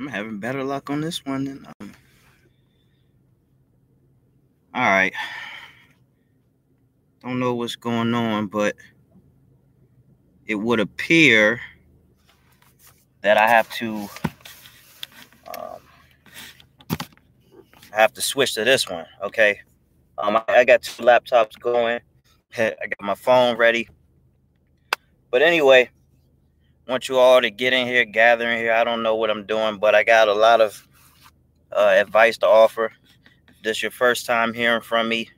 I'm 0.00 0.06
having 0.06 0.38
better 0.38 0.64
luck 0.64 0.88
on 0.88 1.02
this 1.02 1.26
one 1.26 1.44
than 1.44 1.66
um. 1.78 1.92
All 4.74 4.80
right. 4.80 5.12
Don't 7.22 7.38
know 7.38 7.54
what's 7.54 7.76
going 7.76 8.14
on, 8.14 8.46
but 8.46 8.76
it 10.46 10.54
would 10.54 10.80
appear 10.80 11.60
that 13.20 13.36
I 13.36 13.46
have 13.46 13.70
to 13.74 14.08
um, 15.54 15.82
I 17.92 18.00
have 18.00 18.14
to 18.14 18.22
switch 18.22 18.54
to 18.54 18.64
this 18.64 18.88
one. 18.88 19.04
Okay. 19.22 19.60
Um, 20.16 20.38
I, 20.38 20.44
I 20.48 20.64
got 20.64 20.80
two 20.80 21.02
laptops 21.02 21.60
going. 21.60 22.00
I 22.56 22.74
got 22.80 23.02
my 23.02 23.14
phone 23.14 23.58
ready. 23.58 23.86
But 25.30 25.42
anyway, 25.42 25.90
want 26.90 27.08
you 27.08 27.18
all 27.18 27.40
to 27.40 27.50
get 27.50 27.72
in 27.72 27.86
here, 27.86 28.04
gather 28.04 28.50
in 28.50 28.58
here. 28.58 28.72
I 28.72 28.84
don't 28.84 29.02
know 29.02 29.14
what 29.14 29.30
I'm 29.30 29.46
doing, 29.46 29.78
but 29.78 29.94
I 29.94 30.02
got 30.02 30.28
a 30.28 30.34
lot 30.34 30.60
of 30.60 30.86
uh, 31.72 31.94
advice 31.96 32.36
to 32.38 32.46
offer. 32.46 32.92
This 33.62 33.78
is 33.78 33.82
your 33.82 33.92
first 33.92 34.26
time 34.26 34.52
hearing 34.52 34.82
from 34.82 35.08
me, 35.08 35.30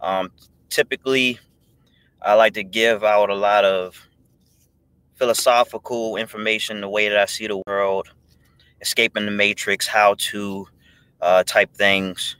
um, 0.00 0.32
typically 0.68 1.38
I 2.20 2.34
like 2.34 2.54
to 2.54 2.64
give 2.64 3.02
out 3.02 3.30
a 3.30 3.34
lot 3.34 3.64
of 3.64 4.08
philosophical 5.16 6.16
information, 6.16 6.80
the 6.80 6.88
way 6.88 7.08
that 7.08 7.18
I 7.18 7.26
see 7.26 7.46
the 7.46 7.62
world, 7.66 8.12
escaping 8.80 9.24
the 9.24 9.32
matrix, 9.32 9.86
how 9.86 10.14
to 10.18 10.66
uh, 11.20 11.42
type 11.44 11.74
things. 11.74 12.36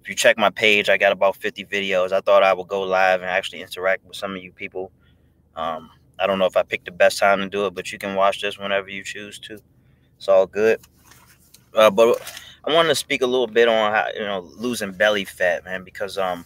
If 0.00 0.08
you 0.08 0.16
check 0.16 0.38
my 0.38 0.50
page, 0.50 0.88
I 0.88 0.96
got 0.96 1.12
about 1.12 1.36
50 1.36 1.64
videos. 1.66 2.12
I 2.12 2.20
thought 2.20 2.42
I 2.42 2.52
would 2.52 2.66
go 2.66 2.82
live 2.82 3.20
and 3.20 3.30
actually 3.30 3.62
interact 3.62 4.04
with 4.04 4.16
some 4.16 4.34
of 4.34 4.42
you 4.42 4.52
people. 4.52 4.90
Um, 5.54 5.90
I 6.18 6.26
don't 6.26 6.38
know 6.38 6.46
if 6.46 6.56
I 6.56 6.62
picked 6.62 6.84
the 6.84 6.92
best 6.92 7.18
time 7.18 7.38
to 7.40 7.48
do 7.48 7.66
it, 7.66 7.74
but 7.74 7.92
you 7.92 7.98
can 7.98 8.14
watch 8.14 8.40
this 8.40 8.58
whenever 8.58 8.88
you 8.88 9.02
choose 9.02 9.38
to. 9.40 9.58
It's 10.16 10.28
all 10.28 10.46
good. 10.46 10.80
Uh, 11.74 11.90
but 11.90 12.20
I 12.64 12.72
wanted 12.72 12.90
to 12.90 12.94
speak 12.94 13.22
a 13.22 13.26
little 13.26 13.46
bit 13.46 13.68
on 13.68 13.92
how 13.92 14.06
you 14.14 14.20
know 14.20 14.40
losing 14.56 14.92
belly 14.92 15.24
fat, 15.24 15.64
man, 15.64 15.84
because 15.84 16.16
um, 16.18 16.44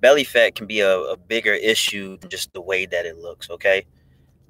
belly 0.00 0.24
fat 0.24 0.54
can 0.54 0.66
be 0.66 0.80
a, 0.80 0.96
a 0.98 1.16
bigger 1.16 1.54
issue 1.54 2.16
than 2.18 2.30
just 2.30 2.52
the 2.52 2.60
way 2.60 2.86
that 2.86 3.06
it 3.06 3.18
looks. 3.18 3.50
Okay, 3.50 3.86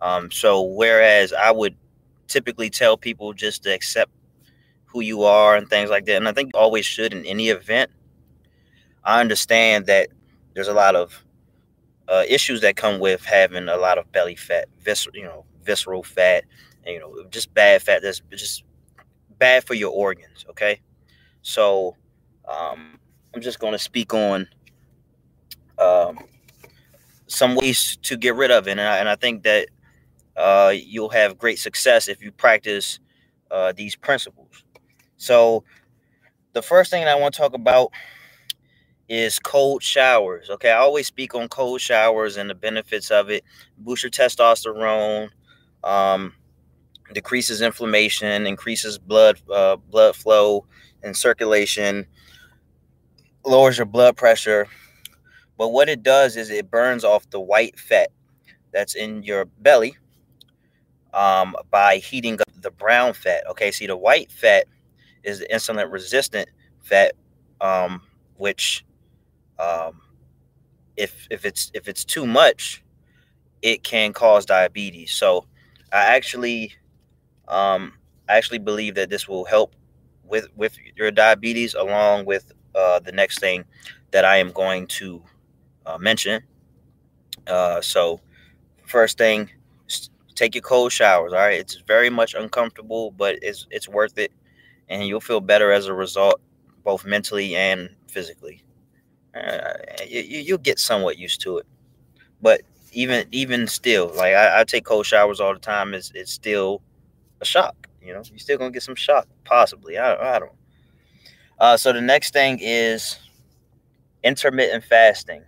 um, 0.02 0.30
so 0.30 0.62
whereas 0.62 1.32
I 1.32 1.50
would 1.50 1.76
typically 2.28 2.68
tell 2.68 2.96
people 2.96 3.32
just 3.32 3.62
to 3.62 3.72
accept 3.72 4.10
who 4.84 5.00
you 5.00 5.22
are 5.22 5.56
and 5.56 5.68
things 5.68 5.88
like 5.88 6.04
that, 6.06 6.16
and 6.16 6.28
I 6.28 6.32
think 6.32 6.50
always 6.54 6.84
should 6.84 7.14
in 7.14 7.24
any 7.24 7.48
event. 7.48 7.90
I 9.04 9.20
understand 9.20 9.86
that 9.86 10.08
there's 10.54 10.68
a 10.68 10.74
lot 10.74 10.96
of 10.96 11.24
uh, 12.08 12.24
issues 12.28 12.60
that 12.60 12.76
come 12.76 13.00
with 13.00 13.24
having 13.24 13.68
a 13.68 13.76
lot 13.76 13.98
of 13.98 14.10
belly 14.12 14.36
fat, 14.36 14.68
vis- 14.80 15.08
you 15.14 15.24
know, 15.24 15.44
visceral 15.64 16.02
fat, 16.02 16.44
and, 16.84 16.94
you 16.94 17.00
know, 17.00 17.24
just 17.30 17.52
bad 17.54 17.82
fat 17.82 18.02
that's 18.02 18.22
just 18.30 18.64
bad 19.38 19.66
for 19.66 19.74
your 19.74 19.90
organs. 19.92 20.44
Okay, 20.50 20.80
so 21.42 21.96
um, 22.48 22.98
I'm 23.34 23.40
just 23.40 23.58
going 23.58 23.72
to 23.72 23.78
speak 23.78 24.14
on 24.14 24.48
um, 25.78 26.18
some 27.26 27.56
ways 27.56 27.98
to 28.02 28.16
get 28.16 28.34
rid 28.34 28.50
of 28.50 28.68
it, 28.68 28.72
and 28.72 28.80
I, 28.80 28.98
and 28.98 29.08
I 29.08 29.16
think 29.16 29.42
that 29.42 29.68
uh, 30.36 30.72
you'll 30.74 31.10
have 31.10 31.38
great 31.38 31.58
success 31.58 32.08
if 32.08 32.22
you 32.22 32.30
practice 32.30 33.00
uh, 33.50 33.72
these 33.72 33.96
principles. 33.96 34.64
So, 35.16 35.64
the 36.52 36.62
first 36.62 36.90
thing 36.90 37.04
I 37.04 37.14
want 37.14 37.34
to 37.34 37.40
talk 37.40 37.54
about 37.54 37.90
is 39.08 39.38
cold 39.38 39.82
showers. 39.82 40.50
Okay, 40.50 40.70
I 40.70 40.78
always 40.78 41.06
speak 41.06 41.34
on 41.34 41.48
cold 41.48 41.80
showers 41.80 42.36
and 42.36 42.50
the 42.50 42.54
benefits 42.54 43.10
of 43.10 43.30
it. 43.30 43.44
Boost 43.78 44.02
your 44.02 44.10
testosterone, 44.10 45.28
um, 45.84 46.32
decreases 47.12 47.62
inflammation, 47.62 48.46
increases 48.46 48.98
blood 48.98 49.40
uh, 49.52 49.76
blood 49.76 50.16
flow 50.16 50.66
and 51.02 51.16
circulation, 51.16 52.06
lowers 53.44 53.78
your 53.78 53.86
blood 53.86 54.16
pressure. 54.16 54.66
But 55.56 55.68
what 55.68 55.88
it 55.88 56.02
does 56.02 56.36
is 56.36 56.50
it 56.50 56.70
burns 56.70 57.04
off 57.04 57.30
the 57.30 57.40
white 57.40 57.78
fat 57.78 58.10
that's 58.72 58.94
in 58.94 59.22
your 59.22 59.46
belly 59.46 59.96
um, 61.14 61.56
by 61.70 61.96
heating 61.96 62.34
up 62.40 62.48
the 62.60 62.70
brown 62.70 63.14
fat. 63.14 63.44
Okay, 63.50 63.70
see 63.70 63.86
the 63.86 63.96
white 63.96 64.30
fat 64.30 64.66
is 65.24 65.38
the 65.38 65.46
insulin 65.46 65.90
resistant 65.90 66.48
fat, 66.82 67.14
um, 67.60 68.02
which 68.36 68.84
um, 69.58 70.00
if 70.96 71.26
if 71.30 71.44
it's 71.44 71.70
if 71.74 71.88
it's 71.88 72.04
too 72.04 72.26
much, 72.26 72.82
it 73.62 73.82
can 73.84 74.12
cause 74.12 74.46
diabetes. 74.46 75.12
So 75.12 75.46
I 75.92 76.16
actually 76.16 76.74
um, 77.48 77.94
I 78.28 78.36
actually 78.36 78.58
believe 78.60 78.94
that 78.96 79.10
this 79.10 79.28
will 79.28 79.44
help 79.44 79.74
with 80.24 80.48
with 80.56 80.76
your 80.96 81.10
diabetes 81.10 81.74
along 81.74 82.26
with 82.26 82.52
uh, 82.74 83.00
the 83.00 83.12
next 83.12 83.40
thing 83.40 83.64
that 84.12 84.24
I 84.24 84.38
am 84.38 84.52
going 84.52 84.86
to 84.88 85.22
uh, 85.86 85.98
mention. 85.98 86.42
Uh, 87.46 87.80
so 87.80 88.20
first 88.86 89.18
thing, 89.18 89.50
take 90.34 90.54
your 90.54 90.62
cold 90.62 90.92
showers. 90.92 91.32
All 91.32 91.38
right, 91.40 91.60
it's 91.60 91.76
very 91.76 92.10
much 92.10 92.34
uncomfortable, 92.34 93.12
but 93.12 93.38
it's 93.42 93.66
it's 93.70 93.88
worth 93.88 94.18
it, 94.18 94.32
and 94.88 95.06
you'll 95.06 95.20
feel 95.20 95.40
better 95.40 95.72
as 95.72 95.86
a 95.88 95.94
result, 95.94 96.40
both 96.84 97.06
mentally 97.06 97.56
and 97.56 97.90
physically 98.08 98.62
uh, 99.36 99.74
you, 100.06 100.20
you'll 100.20 100.58
get 100.58 100.78
somewhat 100.78 101.18
used 101.18 101.40
to 101.42 101.58
it. 101.58 101.66
But 102.40 102.62
even 102.92 103.26
even 103.32 103.66
still, 103.66 104.12
like 104.14 104.34
I, 104.34 104.60
I, 104.60 104.64
take 104.64 104.84
cold 104.84 105.06
showers 105.06 105.40
all 105.40 105.52
the 105.52 105.60
time. 105.60 105.94
It's 105.94 106.10
it's 106.14 106.32
still 106.32 106.82
a 107.40 107.44
shock. 107.44 107.88
You 108.02 108.12
know, 108.12 108.22
you're 108.30 108.38
still 108.38 108.58
gonna 108.58 108.70
get 108.70 108.82
some 108.82 108.94
shock, 108.94 109.26
possibly. 109.44 109.98
I, 109.98 110.36
I 110.36 110.38
don't. 110.38 110.52
Uh, 111.58 111.76
so 111.76 111.92
the 111.92 112.00
next 112.00 112.32
thing 112.32 112.58
is 112.60 113.18
intermittent 114.22 114.84
fasting. 114.84 115.42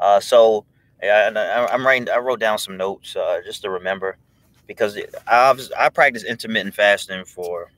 Uh, 0.00 0.20
so 0.20 0.64
I, 1.02 1.66
am 1.70 1.86
writing. 1.86 2.08
I 2.10 2.18
wrote 2.18 2.40
down 2.40 2.58
some 2.58 2.76
notes 2.76 3.14
uh, 3.16 3.40
just 3.44 3.62
to 3.62 3.70
remember 3.70 4.16
because 4.66 4.98
I 5.26 5.54
I 5.78 5.88
practice 5.88 6.24
intermittent 6.24 6.74
fasting 6.74 7.24
for 7.24 7.70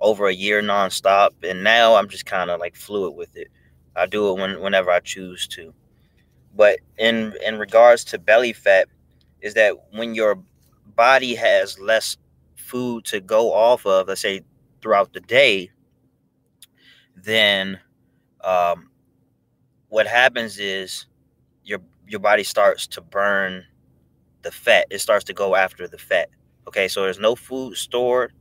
over 0.00 0.28
a 0.28 0.34
year 0.34 0.62
nonstop, 0.62 1.30
and 1.42 1.64
now 1.64 1.96
I'm 1.96 2.08
just 2.08 2.26
kind 2.26 2.50
of 2.50 2.60
like 2.60 2.76
fluid 2.76 3.14
with 3.14 3.36
it. 3.36 3.48
I 3.98 4.06
do 4.06 4.30
it 4.30 4.40
when, 4.40 4.60
whenever 4.60 4.90
I 4.90 5.00
choose 5.00 5.46
to. 5.48 5.74
But 6.54 6.80
in 6.98 7.34
in 7.46 7.58
regards 7.58 8.04
to 8.06 8.18
belly 8.18 8.52
fat, 8.52 8.88
is 9.40 9.54
that 9.54 9.74
when 9.92 10.14
your 10.14 10.42
body 10.96 11.34
has 11.34 11.78
less 11.78 12.16
food 12.56 13.04
to 13.06 13.20
go 13.20 13.52
off 13.52 13.86
of, 13.86 14.08
let's 14.08 14.20
say 14.22 14.42
throughout 14.82 15.12
the 15.12 15.20
day, 15.20 15.70
then 17.16 17.78
um, 18.42 18.90
what 19.88 20.06
happens 20.06 20.58
is 20.58 21.06
your 21.64 21.80
your 22.06 22.20
body 22.20 22.44
starts 22.44 22.86
to 22.88 23.00
burn 23.00 23.64
the 24.42 24.50
fat. 24.50 24.86
It 24.90 25.00
starts 25.00 25.24
to 25.26 25.34
go 25.34 25.54
after 25.56 25.88
the 25.88 25.98
fat. 25.98 26.28
Okay, 26.66 26.88
so 26.88 27.02
there's 27.02 27.18
no 27.18 27.34
food 27.34 27.76
stored, 27.76 28.32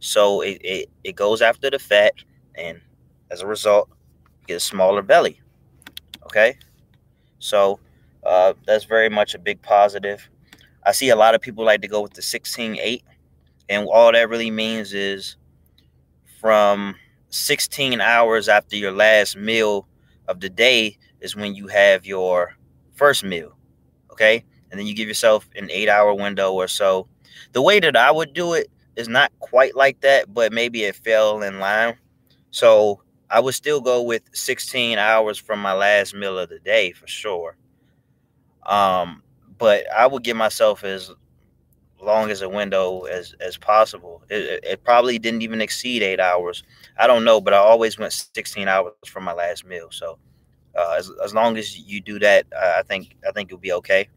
so 0.00 0.40
it, 0.40 0.58
it, 0.62 0.90
it 1.04 1.16
goes 1.16 1.42
after 1.42 1.70
the 1.70 1.78
fat, 1.78 2.14
and 2.54 2.80
as 3.30 3.42
a 3.42 3.46
result, 3.46 3.90
get 4.46 4.56
a 4.56 4.60
smaller 4.60 5.02
belly. 5.02 5.40
Okay, 6.24 6.56
so 7.38 7.78
uh, 8.24 8.54
that's 8.66 8.84
very 8.84 9.08
much 9.08 9.34
a 9.34 9.38
big 9.38 9.60
positive. 9.62 10.28
I 10.84 10.92
see 10.92 11.10
a 11.10 11.16
lot 11.16 11.34
of 11.34 11.40
people 11.40 11.64
like 11.64 11.80
to 11.82 11.88
go 11.88 12.02
with 12.02 12.14
the 12.14 12.22
16 12.22 12.76
8, 12.80 13.04
and 13.68 13.86
all 13.92 14.12
that 14.12 14.28
really 14.28 14.50
means 14.50 14.92
is 14.92 15.36
from 16.40 16.94
16 17.30 18.00
hours 18.00 18.48
after 18.48 18.76
your 18.76 18.92
last 18.92 19.36
meal 19.36 19.86
of 20.28 20.40
the 20.40 20.48
day 20.48 20.98
is 21.20 21.34
when 21.34 21.54
you 21.54 21.66
have 21.68 22.06
your 22.06 22.56
first 22.94 23.24
meal. 23.24 23.56
Okay, 24.10 24.44
and 24.70 24.78
then 24.78 24.86
you 24.86 24.94
give 24.94 25.08
yourself 25.08 25.48
an 25.56 25.70
eight 25.70 25.88
hour 25.88 26.14
window 26.14 26.52
or 26.52 26.68
so. 26.68 27.08
The 27.52 27.62
way 27.62 27.80
that 27.80 27.96
I 27.96 28.10
would 28.10 28.32
do 28.32 28.52
it 28.54 28.68
is 28.96 29.08
not 29.08 29.32
quite 29.38 29.74
like 29.76 30.00
that, 30.00 30.32
but 30.32 30.52
maybe 30.52 30.84
it 30.84 30.96
fell 30.96 31.42
in 31.42 31.58
line. 31.58 31.96
So 32.50 33.03
I 33.30 33.40
would 33.40 33.54
still 33.54 33.80
go 33.80 34.02
with 34.02 34.22
16 34.32 34.98
hours 34.98 35.38
from 35.38 35.60
my 35.60 35.72
last 35.72 36.14
meal 36.14 36.38
of 36.38 36.48
the 36.48 36.58
day 36.58 36.92
for 36.92 37.06
sure. 37.06 37.56
Um, 38.66 39.22
but 39.58 39.90
I 39.92 40.06
would 40.06 40.22
give 40.22 40.36
myself 40.36 40.84
as 40.84 41.10
long 42.00 42.30
as 42.30 42.42
a 42.42 42.48
window 42.48 43.02
as 43.02 43.34
as 43.40 43.56
possible. 43.56 44.22
It, 44.28 44.62
it, 44.62 44.84
probably 44.84 45.18
didn't 45.18 45.42
even 45.42 45.60
exceed 45.60 46.02
eight 46.02 46.20
hours. 46.20 46.62
I 46.98 47.06
don't 47.06 47.24
know, 47.24 47.40
but 47.40 47.54
I 47.54 47.58
always 47.58 47.98
went 47.98 48.12
16 48.12 48.68
hours 48.68 48.92
from 49.06 49.24
my 49.24 49.32
last 49.32 49.64
meal. 49.64 49.88
So 49.90 50.18
uh, 50.76 50.96
as 50.98 51.10
as 51.24 51.34
long 51.34 51.56
as 51.56 51.78
you 51.78 52.00
do 52.00 52.18
that, 52.20 52.46
I 52.56 52.82
think 52.82 53.16
I 53.26 53.32
think 53.32 53.50
you'll 53.50 53.60
be 53.60 53.72
okay. 53.72 54.08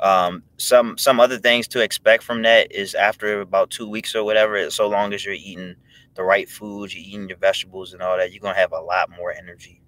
Um, 0.00 0.42
some 0.58 0.98
some 0.98 1.20
other 1.20 1.38
things 1.38 1.68
to 1.68 1.80
expect 1.80 2.22
from 2.22 2.42
that 2.42 2.70
is 2.70 2.94
after 2.94 3.40
about 3.40 3.70
two 3.70 3.88
weeks 3.88 4.14
or 4.14 4.24
whatever. 4.24 4.68
So 4.70 4.88
long 4.88 5.12
as 5.12 5.24
you're 5.24 5.34
eating 5.34 5.76
the 6.16 6.24
right 6.24 6.48
foods, 6.48 6.94
you're 6.94 7.04
eating 7.04 7.28
your 7.28 7.38
vegetables 7.38 7.92
and 7.92 8.02
all 8.02 8.16
that, 8.16 8.32
you're 8.32 8.40
gonna 8.42 8.58
have 8.58 8.72
a 8.72 8.80
lot 8.80 9.10
more 9.10 9.32
energy. 9.32 9.82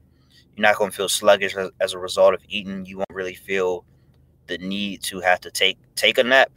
You're 0.57 0.63
not 0.63 0.77
gonna 0.77 0.93
feel 0.93 1.09
sluggish 1.09 1.57
as, 1.57 1.71
as 1.81 1.95
a 1.95 1.99
result 1.99 2.35
of 2.35 2.43
eating. 2.49 2.87
You 2.87 2.99
won't 2.99 3.15
really 3.15 3.35
feel 3.35 3.85
the 4.49 4.59
need 4.59 5.03
to 5.05 5.21
have 5.21 5.41
to 5.43 5.51
take 5.51 5.79
take 5.97 6.19
a 6.19 6.25
nap 6.25 6.51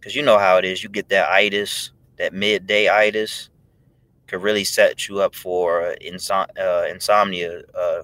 because 0.00 0.14
you 0.16 0.22
know 0.22 0.38
how 0.38 0.58
it 0.58 0.64
is. 0.64 0.82
You 0.82 0.90
get 0.90 1.08
that 1.10 1.30
itis 1.30 1.92
that 2.18 2.32
midday 2.34 2.88
itis 2.88 3.50
could 4.26 4.42
really 4.42 4.64
set 4.64 5.08
you 5.08 5.20
up 5.20 5.34
for 5.34 5.96
insom- 6.02 6.48
uh, 6.58 6.86
insomnia 6.88 7.62
uh, 7.74 8.02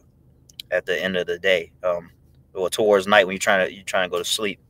at 0.71 0.87
the 0.87 1.03
end 1.03 1.17
of 1.17 1.27
the 1.27 1.39
day, 1.39 1.73
um, 1.83 2.11
or 2.55 2.71
towards 2.71 3.07
night 3.07 3.27
when 3.27 3.35
you're 3.35 3.41
trying 3.41 3.67
to 3.69 3.75
you're 3.75 3.85
trying 3.85 4.09
to 4.09 4.13
go 4.13 4.19
to 4.19 4.25
sleep. 4.25 4.61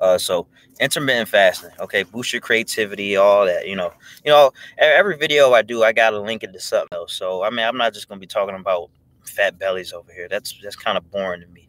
Uh, 0.00 0.18
so 0.18 0.46
intermittent 0.80 1.28
fasting, 1.28 1.70
okay, 1.78 2.02
boost 2.02 2.32
your 2.32 2.40
creativity, 2.40 3.16
all 3.16 3.46
that. 3.46 3.66
You 3.66 3.76
know, 3.76 3.92
you 4.24 4.30
know, 4.30 4.52
every 4.78 5.16
video 5.16 5.52
I 5.52 5.62
do, 5.62 5.82
I 5.82 5.92
gotta 5.92 6.20
link 6.20 6.42
it 6.42 6.52
to 6.52 6.60
something 6.60 6.88
else. 6.92 7.14
So 7.14 7.42
I 7.42 7.50
mean, 7.50 7.64
I'm 7.64 7.76
not 7.76 7.94
just 7.94 8.08
gonna 8.08 8.20
be 8.20 8.26
talking 8.26 8.56
about 8.56 8.90
fat 9.24 9.58
bellies 9.58 9.92
over 9.92 10.12
here. 10.12 10.28
That's 10.28 10.54
that's 10.62 10.76
kind 10.76 10.98
of 10.98 11.10
boring 11.10 11.40
to 11.40 11.46
me. 11.48 11.68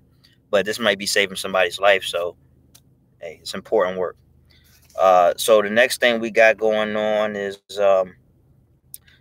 But 0.49 0.65
this 0.65 0.79
might 0.79 0.97
be 0.97 1.05
saving 1.05 1.37
somebody's 1.37 1.79
life, 1.79 2.03
so 2.03 2.35
hey, 3.21 3.39
it's 3.41 3.53
important 3.53 3.97
work. 3.97 4.17
Uh, 4.99 5.33
so 5.37 5.61
the 5.61 5.69
next 5.69 5.99
thing 5.99 6.19
we 6.19 6.31
got 6.31 6.57
going 6.57 6.95
on 6.95 7.35
is 7.35 7.59
um, 7.79 8.15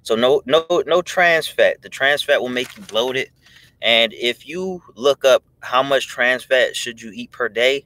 so 0.03 0.15
no 0.15 0.43
no 0.47 0.67
no 0.87 1.03
trans 1.03 1.49
fat. 1.49 1.83
The 1.83 1.89
trans 1.89 2.23
fat 2.23 2.41
will 2.41 2.49
make 2.49 2.77
you 2.77 2.83
bloated. 2.85 3.31
And 3.83 4.15
if 4.15 4.49
you 4.49 4.83
look 4.95 5.25
up 5.25 5.45
how 5.61 5.83
much 5.83 6.07
trans 6.07 6.45
fat 6.45 6.75
should 6.75 7.03
you 7.03 7.11
eat 7.15 7.33
per 7.33 7.49
day, 7.49 7.85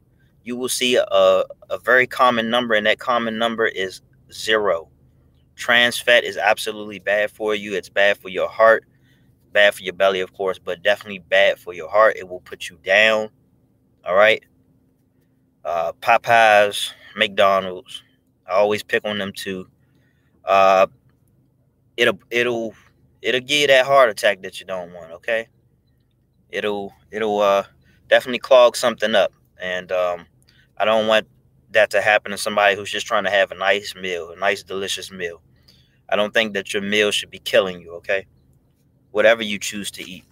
you 0.49 0.56
will 0.56 0.71
see 0.71 0.97
a, 0.97 1.45
a 1.69 1.79
very 1.85 2.06
common 2.06 2.49
number, 2.49 2.75
and 2.75 2.87
that 2.87 2.99
common 2.99 3.37
number 3.37 3.67
is 3.67 4.00
zero. 4.33 4.89
Trans 5.56 6.00
fat 6.00 6.25
is 6.25 6.39
absolutely 6.39 7.00
bad 7.00 7.31
for 7.31 7.55
you. 7.55 7.75
It's 7.75 7.91
bad 7.91 8.17
for 8.17 8.31
your 8.31 8.49
heart, 8.49 8.87
bad 9.53 9.75
for 9.75 9.83
your 9.83 9.93
belly, 9.93 10.21
of 10.21 10.33
course, 10.33 10.59
but 10.59 10.83
definitely 10.83 11.19
bad 11.19 11.59
for 11.59 11.75
your 11.75 11.91
heart. 11.91 12.17
It 12.17 12.27
will 12.27 12.41
put 12.41 12.71
you 12.71 12.79
down. 12.83 13.29
All 14.06 14.15
right. 14.15 14.43
Uh, 15.67 15.93
Popeyes, 16.00 16.93
McDonald's. 17.15 18.03
I 18.49 18.53
always 18.53 18.83
pick 18.83 19.05
on 19.05 19.19
them 19.19 19.33
too. 19.35 19.69
Uh, 20.47 20.87
it'll 21.99 22.19
it'll 22.31 22.73
it'll 23.21 23.43
give 23.43 23.61
you 23.61 23.67
that 23.67 23.85
heart 23.85 24.09
attack 24.09 24.41
that 24.41 24.61
you 24.61 24.65
don't 24.67 24.95
want. 24.95 25.12
Okay. 25.12 25.47
It'll 26.49 26.95
it'll 27.11 27.41
uh 27.41 27.65
definitely 28.09 28.39
clog 28.39 28.77
something 28.77 29.15
up, 29.15 29.35
and 29.61 29.93
um, 29.93 30.25
I 30.79 30.85
don't 30.85 31.07
want 31.07 31.27
that 31.73 31.91
to 31.91 32.01
happen 32.01 32.33
to 32.33 32.39
somebody 32.39 32.77
who's 32.77 32.91
just 32.91 33.07
trying 33.07 33.25
to 33.25 33.31
have 33.31 33.51
a 33.51 33.55
nice 33.55 33.95
meal, 33.95 34.31
a 34.31 34.37
nice 34.37 34.63
delicious 34.63 35.11
meal. 35.11 35.43
I 36.09 36.17
don't 36.17 36.33
think 36.33 36.55
that 36.55 36.73
your 36.73 36.83
meal 36.83 37.11
should 37.11 37.31
be 37.31 37.41
killing 37.41 37.81
you. 37.81 37.93
Okay. 37.95 38.27
Whatever 39.11 39.43
you 39.43 39.59
choose 39.59 39.91
to 39.93 40.09
eat. 40.09 40.25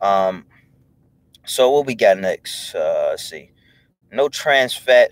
Um. 0.00 0.46
So 1.46 1.70
what 1.70 1.86
we 1.86 1.94
got 1.94 2.18
next? 2.18 2.74
Uh, 2.74 3.08
let's 3.10 3.28
see. 3.28 3.50
No 4.10 4.28
trans 4.28 4.74
fat 4.74 5.10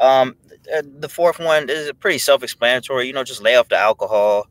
um, 0.00 0.36
uh, 0.74 0.82
the 0.98 1.08
fourth 1.08 1.38
one 1.38 1.68
is 1.68 1.90
pretty 1.98 2.18
self-explanatory. 2.18 3.06
You 3.06 3.12
know, 3.12 3.24
just 3.24 3.42
lay 3.42 3.56
off 3.56 3.68
the 3.68 3.76
alcohol. 3.76 4.46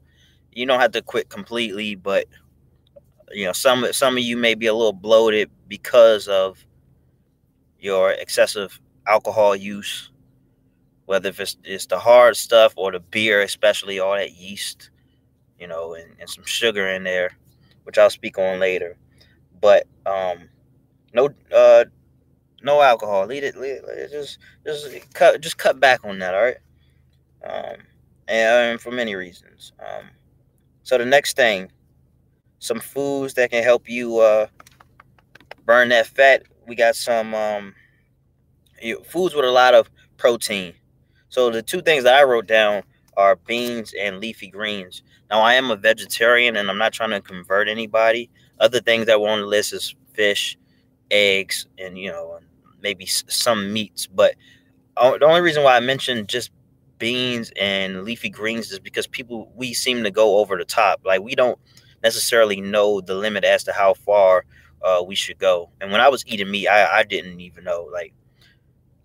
You 0.51 0.65
don't 0.65 0.79
have 0.79 0.91
to 0.91 1.01
quit 1.01 1.29
completely, 1.29 1.95
but 1.95 2.25
you 3.31 3.45
know, 3.45 3.53
some 3.53 3.85
some 3.91 4.17
of 4.17 4.23
you 4.23 4.37
may 4.37 4.55
be 4.55 4.65
a 4.67 4.73
little 4.73 4.93
bloated 4.93 5.49
because 5.67 6.27
of 6.27 6.65
your 7.79 8.11
excessive 8.11 8.79
alcohol 9.07 9.55
use. 9.55 10.11
Whether 11.05 11.29
if 11.29 11.39
it's, 11.39 11.55
it's 11.63 11.85
the 11.85 11.99
hard 11.99 12.35
stuff 12.35 12.73
or 12.75 12.91
the 12.91 12.99
beer, 12.99 13.41
especially 13.41 13.99
all 13.99 14.13
that 14.15 14.33
yeast, 14.33 14.89
you 15.57 15.65
know, 15.67 15.93
and, 15.93 16.11
and 16.19 16.29
some 16.29 16.43
sugar 16.43 16.85
in 16.89 17.03
there, 17.03 17.31
which 17.83 17.97
I'll 17.97 18.09
speak 18.09 18.37
on 18.37 18.59
later. 18.59 18.97
But 19.61 19.87
um, 20.05 20.49
no, 21.13 21.29
uh, 21.55 21.85
no 22.61 22.81
alcohol. 22.81 23.29
It, 23.31 23.43
it. 23.43 24.11
Just, 24.11 24.39
just 24.65 25.13
cut, 25.13 25.39
just 25.39 25.57
cut 25.57 25.79
back 25.79 26.01
on 26.03 26.19
that. 26.19 26.35
All 26.35 26.41
right. 26.41 26.57
Um, 27.45 27.77
and 28.27 28.81
for 28.81 28.91
many 28.91 29.15
reasons. 29.15 29.71
Um, 29.79 30.09
so 30.83 30.97
the 30.97 31.05
next 31.05 31.37
thing, 31.37 31.71
some 32.59 32.79
foods 32.79 33.33
that 33.35 33.51
can 33.51 33.63
help 33.63 33.87
you 33.87 34.19
uh, 34.19 34.47
burn 35.65 35.89
that 35.89 36.07
fat. 36.07 36.43
We 36.67 36.75
got 36.75 36.95
some 36.95 37.33
um, 37.33 37.73
foods 39.05 39.35
with 39.35 39.45
a 39.45 39.51
lot 39.51 39.73
of 39.73 39.89
protein. 40.17 40.73
So 41.29 41.49
the 41.49 41.61
two 41.61 41.81
things 41.81 42.03
that 42.03 42.15
I 42.15 42.23
wrote 42.23 42.47
down 42.47 42.83
are 43.17 43.35
beans 43.35 43.93
and 43.99 44.19
leafy 44.19 44.47
greens. 44.47 45.03
Now 45.29 45.41
I 45.41 45.55
am 45.55 45.71
a 45.71 45.75
vegetarian 45.75 46.55
and 46.55 46.69
I'm 46.69 46.77
not 46.77 46.93
trying 46.93 47.09
to 47.11 47.21
convert 47.21 47.67
anybody. 47.67 48.29
Other 48.59 48.79
things 48.79 49.05
that 49.07 49.19
were 49.19 49.29
on 49.29 49.41
the 49.41 49.45
list 49.45 49.73
is 49.73 49.95
fish, 50.13 50.57
eggs, 51.11 51.67
and 51.77 51.97
you 51.97 52.11
know 52.11 52.39
maybe 52.81 53.05
some 53.05 53.73
meats. 53.73 54.07
But 54.07 54.35
the 54.95 55.25
only 55.25 55.41
reason 55.41 55.63
why 55.63 55.75
I 55.77 55.79
mentioned 55.79 56.29
just 56.29 56.51
beans 56.99 57.51
and 57.59 58.03
leafy 58.03 58.29
greens 58.29 58.71
is 58.71 58.79
because 58.79 59.07
people 59.07 59.51
we 59.55 59.73
seem 59.73 60.03
to 60.03 60.11
go 60.11 60.39
over 60.39 60.57
the 60.57 60.65
top. 60.65 61.01
Like 61.05 61.21
we 61.21 61.35
don't 61.35 61.59
necessarily 62.03 62.61
know 62.61 63.01
the 63.01 63.15
limit 63.15 63.43
as 63.43 63.63
to 63.65 63.73
how 63.73 63.93
far 63.95 64.45
uh, 64.81 65.03
we 65.05 65.15
should 65.15 65.37
go. 65.37 65.69
And 65.81 65.91
when 65.91 66.01
I 66.01 66.09
was 66.09 66.25
eating 66.27 66.51
meat, 66.51 66.67
I, 66.67 66.99
I 66.99 67.03
didn't 67.03 67.39
even 67.39 67.63
know. 67.63 67.89
Like 67.91 68.13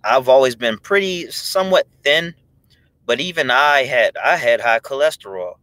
I've 0.05 0.29
always 0.29 0.57
been 0.57 0.79
pretty 0.79 1.31
somewhat 1.31 1.87
thin, 2.03 2.35
but 3.07 3.21
even 3.21 3.51
I 3.51 3.85
had 3.85 4.17
I 4.17 4.37
had 4.37 4.61
high 4.61 4.81
cholesterol 4.81 5.55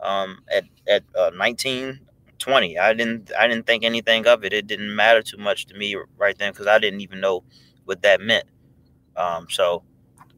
um, 0.00 0.40
at 0.52 0.64
at 0.88 1.04
uh, 1.16 1.30
19 1.34 2.00
20. 2.38 2.78
I 2.78 2.92
didn't 2.92 3.30
I 3.38 3.48
didn't 3.48 3.66
think 3.66 3.84
anything 3.84 4.26
of 4.26 4.44
it. 4.44 4.52
It 4.52 4.66
didn't 4.66 4.94
matter 4.94 5.22
too 5.22 5.38
much 5.38 5.66
to 5.66 5.74
me 5.74 5.96
right 6.16 6.36
then 6.36 6.52
because 6.52 6.66
I 6.66 6.78
didn't 6.78 7.00
even 7.00 7.20
know 7.20 7.44
what 7.84 8.02
that 8.02 8.20
meant. 8.20 8.44
Um, 9.16 9.46
so, 9.48 9.82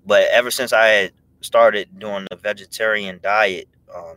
but 0.04 0.28
ever 0.30 0.50
since 0.50 0.72
I 0.72 0.86
had 0.86 1.12
started 1.40 1.98
doing 1.98 2.26
the 2.30 2.36
vegetarian 2.36 3.20
diet, 3.22 3.68
um, 3.94 4.16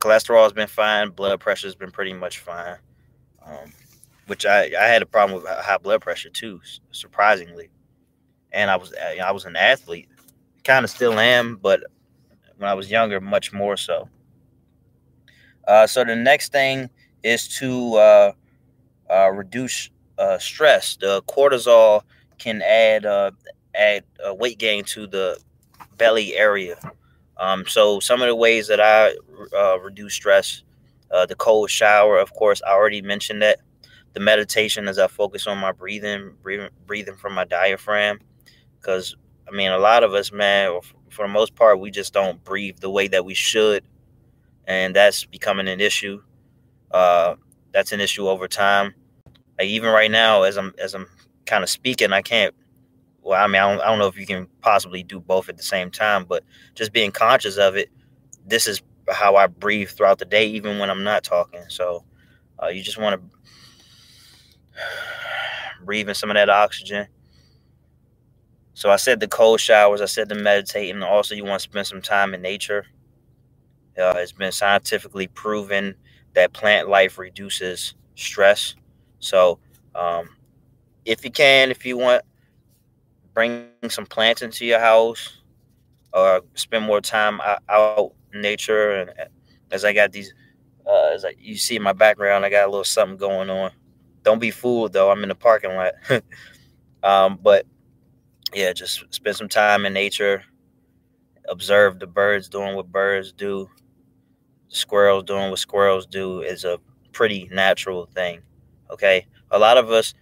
cholesterol 0.00 0.42
has 0.42 0.52
been 0.52 0.68
fine. 0.68 1.10
Blood 1.10 1.38
pressure 1.40 1.66
has 1.66 1.74
been 1.74 1.90
pretty 1.90 2.12
much 2.12 2.40
fine. 2.40 2.76
Um, 3.46 3.72
which 4.26 4.44
I, 4.44 4.72
I 4.78 4.86
had 4.86 5.02
a 5.02 5.06
problem 5.06 5.40
with 5.40 5.50
high 5.50 5.78
blood 5.78 6.00
pressure 6.00 6.30
too, 6.30 6.60
surprisingly. 6.90 7.70
And 8.52 8.70
I 8.70 8.76
was 8.76 8.92
I 8.94 9.30
was 9.30 9.44
an 9.44 9.56
athlete, 9.56 10.08
kind 10.64 10.84
of 10.84 10.90
still 10.90 11.18
am, 11.18 11.56
but 11.56 11.80
when 12.58 12.68
I 12.68 12.74
was 12.74 12.90
younger, 12.90 13.20
much 13.20 13.52
more 13.52 13.76
so. 13.76 14.08
Uh, 15.66 15.86
so 15.86 16.04
the 16.04 16.16
next 16.16 16.52
thing 16.52 16.88
is 17.22 17.48
to 17.58 17.94
uh, 17.94 18.32
uh, 19.10 19.30
reduce 19.30 19.90
uh, 20.18 20.38
stress. 20.38 20.96
The 20.96 21.22
cortisol 21.22 22.02
can 22.38 22.62
add 22.62 23.04
uh, 23.04 23.32
add 23.74 24.04
uh, 24.26 24.34
weight 24.34 24.58
gain 24.58 24.84
to 24.84 25.06
the 25.06 25.38
belly 25.98 26.36
area. 26.36 26.76
Um, 27.38 27.64
so 27.66 28.00
some 28.00 28.22
of 28.22 28.28
the 28.28 28.34
ways 28.34 28.68
that 28.68 28.80
I 28.80 29.14
reduce 29.82 30.14
stress, 30.14 30.62
the 31.10 31.34
cold 31.36 31.70
shower, 31.70 32.18
of 32.18 32.32
course, 32.34 32.62
I 32.66 32.72
already 32.72 33.02
mentioned 33.02 33.42
that. 33.42 33.58
The 34.14 34.20
meditation 34.20 34.88
as 34.88 34.98
I 34.98 35.08
focus 35.08 35.46
on 35.46 35.58
my 35.58 35.72
breathing, 35.72 36.32
breathing, 36.42 36.70
breathing 36.86 37.16
from 37.16 37.34
my 37.34 37.44
diaphragm, 37.44 38.18
because 38.80 39.14
I 39.46 39.54
mean, 39.54 39.70
a 39.70 39.78
lot 39.78 40.04
of 40.04 40.14
us, 40.14 40.32
man, 40.32 40.80
for 41.10 41.26
the 41.26 41.32
most 41.32 41.54
part, 41.54 41.80
we 41.80 41.90
just 41.90 42.14
don't 42.14 42.42
breathe 42.42 42.78
the 42.78 42.88
way 42.88 43.08
that 43.08 43.26
we 43.26 43.34
should 43.34 43.84
and 44.66 44.94
that's 44.94 45.24
becoming 45.24 45.68
an 45.68 45.80
issue. 45.80 46.22
Uh, 46.90 47.36
that's 47.72 47.92
an 47.92 48.00
issue 48.00 48.28
over 48.28 48.48
time. 48.48 48.94
Like 49.58 49.68
even 49.68 49.90
right 49.90 50.10
now, 50.10 50.42
as 50.42 50.56
I'm 50.56 50.74
as 50.78 50.94
I'm 50.94 51.06
kind 51.46 51.62
of 51.62 51.70
speaking, 51.70 52.12
I 52.12 52.22
can't. 52.22 52.54
Well, 53.22 53.42
I 53.42 53.46
mean, 53.46 53.56
I 53.56 53.72
don't, 53.72 53.80
I 53.80 53.86
don't 53.86 53.98
know 53.98 54.06
if 54.06 54.18
you 54.18 54.26
can 54.26 54.46
possibly 54.60 55.02
do 55.02 55.20
both 55.20 55.48
at 55.48 55.56
the 55.56 55.62
same 55.62 55.90
time, 55.90 56.24
but 56.24 56.44
just 56.74 56.92
being 56.92 57.10
conscious 57.10 57.56
of 57.56 57.76
it. 57.76 57.90
This 58.46 58.66
is 58.66 58.82
how 59.10 59.36
I 59.36 59.46
breathe 59.46 59.90
throughout 59.90 60.18
the 60.18 60.24
day, 60.24 60.46
even 60.48 60.78
when 60.78 60.90
I'm 60.90 61.04
not 61.04 61.24
talking. 61.24 61.62
So 61.68 62.04
uh, 62.62 62.68
you 62.68 62.82
just 62.82 62.98
want 62.98 63.20
to 63.20 63.38
breathe 65.84 66.08
in 66.08 66.14
some 66.14 66.30
of 66.30 66.34
that 66.34 66.48
oxygen. 66.50 67.06
So 68.74 68.90
I 68.90 68.96
said 68.96 69.20
the 69.20 69.28
cold 69.28 69.60
showers. 69.60 70.00
I 70.00 70.06
said 70.06 70.28
the 70.28 70.34
meditating. 70.34 71.02
Also, 71.02 71.34
you 71.34 71.44
want 71.44 71.60
to 71.60 71.68
spend 71.68 71.86
some 71.86 72.02
time 72.02 72.34
in 72.34 72.42
nature. 72.42 72.84
Uh, 73.98 74.14
it's 74.16 74.32
been 74.32 74.52
scientifically 74.52 75.28
proven 75.28 75.94
that 76.34 76.52
plant 76.52 76.88
life 76.88 77.16
reduces 77.16 77.94
stress. 78.14 78.74
So, 79.18 79.58
um, 79.94 80.28
if 81.06 81.24
you 81.24 81.30
can, 81.30 81.70
if 81.70 81.86
you 81.86 81.96
want, 81.96 82.22
bring 83.32 83.68
some 83.88 84.04
plants 84.04 84.42
into 84.42 84.66
your 84.66 84.80
house 84.80 85.40
or 86.12 86.42
spend 86.54 86.84
more 86.84 87.00
time 87.00 87.40
out, 87.68 88.12
nature. 88.40 88.92
And 88.92 89.10
as 89.70 89.84
I 89.84 89.92
got 89.92 90.12
these, 90.12 90.32
uh, 90.86 91.10
as 91.12 91.24
I, 91.24 91.34
you 91.38 91.56
see 91.56 91.76
in 91.76 91.82
my 91.82 91.92
background, 91.92 92.44
I 92.44 92.50
got 92.50 92.66
a 92.66 92.70
little 92.70 92.84
something 92.84 93.16
going 93.16 93.50
on. 93.50 93.70
Don't 94.22 94.38
be 94.38 94.50
fooled 94.50 94.92
though. 94.92 95.10
I'm 95.10 95.22
in 95.22 95.28
the 95.28 95.34
parking 95.34 95.74
lot. 95.74 95.94
um, 97.02 97.38
but 97.42 97.66
yeah, 98.54 98.72
just 98.72 99.04
spend 99.10 99.36
some 99.36 99.48
time 99.48 99.86
in 99.86 99.92
nature. 99.92 100.42
Observe 101.48 101.98
the 102.00 102.06
birds 102.06 102.48
doing 102.48 102.74
what 102.74 102.90
birds 102.90 103.32
do 103.32 103.68
squirrels 104.68 105.24
doing 105.24 105.50
what 105.50 105.58
squirrels 105.58 106.06
do 106.06 106.40
is 106.40 106.64
a 106.64 106.78
pretty 107.12 107.48
natural 107.52 108.06
thing. 108.06 108.40
Okay, 108.90 109.26
a 109.50 109.58
lot 109.58 109.78
of 109.78 109.90
us, 109.90 110.14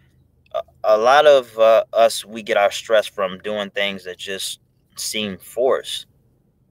a 0.85 0.97
lot 0.97 1.27
of 1.27 1.59
uh, 1.59 1.85
us, 1.93 2.25
we 2.25 2.43
get 2.43 2.57
our 2.57 2.71
stress 2.71 3.07
from 3.07 3.39
doing 3.39 3.71
things 3.71 4.05
that 4.05 4.19
just 4.19 4.61
seem 4.97 5.37
forced, 5.39 6.07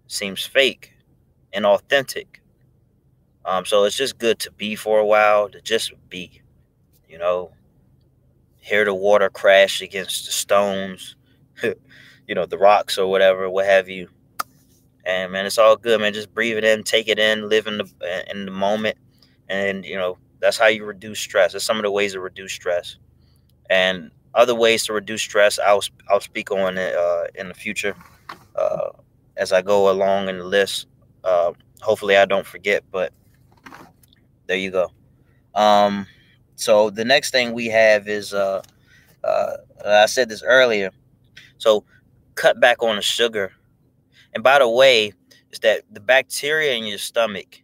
seems 0.07 0.45
fake, 0.45 0.92
and 1.53 1.65
authentic. 1.65 2.41
Um, 3.45 3.65
so 3.65 3.83
it's 3.83 3.97
just 3.97 4.17
good 4.17 4.39
to 4.39 4.51
be 4.51 4.75
for 4.75 4.99
a 4.99 5.05
while, 5.05 5.49
to 5.49 5.61
just 5.61 5.93
be, 6.09 6.41
you 7.09 7.17
know, 7.17 7.51
hear 8.59 8.85
the 8.85 8.93
water 8.93 9.29
crash 9.29 9.81
against 9.81 10.25
the 10.25 10.31
stones, 10.31 11.15
you 11.63 12.35
know, 12.35 12.45
the 12.45 12.57
rocks 12.57 12.97
or 12.97 13.07
whatever, 13.09 13.49
what 13.49 13.65
have 13.65 13.89
you. 13.89 14.09
And 15.05 15.31
man, 15.33 15.45
it's 15.45 15.57
all 15.57 15.75
good, 15.75 15.99
man. 15.99 16.13
Just 16.13 16.33
breathe 16.33 16.57
it 16.57 16.63
in, 16.63 16.83
take 16.83 17.09
it 17.09 17.19
in, 17.19 17.49
live 17.49 17.67
in 17.67 17.77
the 17.77 18.25
in 18.31 18.45
the 18.45 18.51
moment, 18.51 18.97
and 19.49 19.83
you 19.83 19.95
know 19.97 20.17
that's 20.39 20.57
how 20.57 20.67
you 20.67 20.85
reduce 20.85 21.19
stress. 21.19 21.51
That's 21.53 21.65
some 21.65 21.77
of 21.77 21.83
the 21.83 21.91
ways 21.91 22.13
to 22.13 22.21
reduce 22.21 22.53
stress, 22.53 22.97
and 23.69 24.11
other 24.33 24.55
ways 24.55 24.85
to 24.85 24.93
reduce 24.93 25.21
stress. 25.21 25.59
I'll 25.59 25.83
I'll 26.09 26.21
speak 26.21 26.51
on 26.51 26.77
it 26.77 26.95
uh, 26.95 27.25
in 27.35 27.49
the 27.49 27.53
future 27.53 27.95
uh, 28.55 28.89
as 29.37 29.51
I 29.53 29.61
go 29.61 29.91
along 29.91 30.29
in 30.29 30.37
the 30.37 30.45
list. 30.45 30.87
Uh, 31.23 31.53
hopefully, 31.81 32.17
I 32.17 32.25
don't 32.25 32.45
forget, 32.45 32.83
but 32.91 33.13
there 34.47 34.57
you 34.57 34.71
go. 34.71 34.91
Um, 35.55 36.05
so 36.55 36.89
the 36.89 37.05
next 37.05 37.31
thing 37.31 37.53
we 37.53 37.67
have 37.67 38.07
is 38.07 38.33
uh, 38.33 38.61
uh, 39.23 39.57
I 39.85 40.05
said 40.05 40.29
this 40.29 40.43
earlier. 40.43 40.91
So 41.57 41.83
cut 42.35 42.59
back 42.59 42.81
on 42.83 42.95
the 42.95 43.01
sugar. 43.01 43.53
And 44.33 44.43
by 44.43 44.59
the 44.59 44.69
way, 44.69 45.13
is 45.51 45.59
that 45.59 45.83
the 45.91 45.99
bacteria 45.99 46.73
in 46.73 46.85
your 46.85 46.97
stomach 46.97 47.61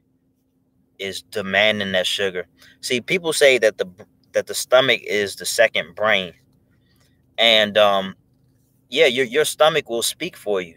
is 1.00 1.22
demanding 1.24 1.92
that 1.94 2.06
sugar. 2.06 2.46
See, 2.82 3.02
people 3.02 3.34
say 3.34 3.58
that 3.58 3.78
the 3.78 3.88
that 4.34 4.48
the 4.48 4.54
stomach 4.54 5.02
is 5.04 5.36
the 5.36 5.46
second 5.46 5.96
brain. 5.96 6.34
And 7.38 7.78
um 7.78 8.16
yeah, 8.90 9.08
your 9.08 9.26
your 9.26 9.46
stomach 9.46 9.90
will 9.90 10.04
speak 10.04 10.38
for 10.38 10.62
you. 10.62 10.76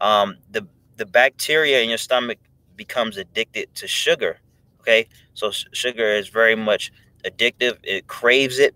Um 0.00 0.36
the 0.50 0.66
the 0.96 1.06
bacteria 1.06 1.82
in 1.82 1.88
your 1.88 1.98
stomach 1.98 2.38
becomes 2.76 3.16
addicted 3.16 3.74
to 3.74 3.88
sugar. 3.88 4.38
Okay? 4.80 5.06
So 5.34 5.50
sugar 5.50 6.06
is 6.06 6.28
very 6.28 6.54
much 6.54 6.92
addictive. 7.24 7.78
It 7.82 8.06
craves 8.06 8.58
it. 8.58 8.74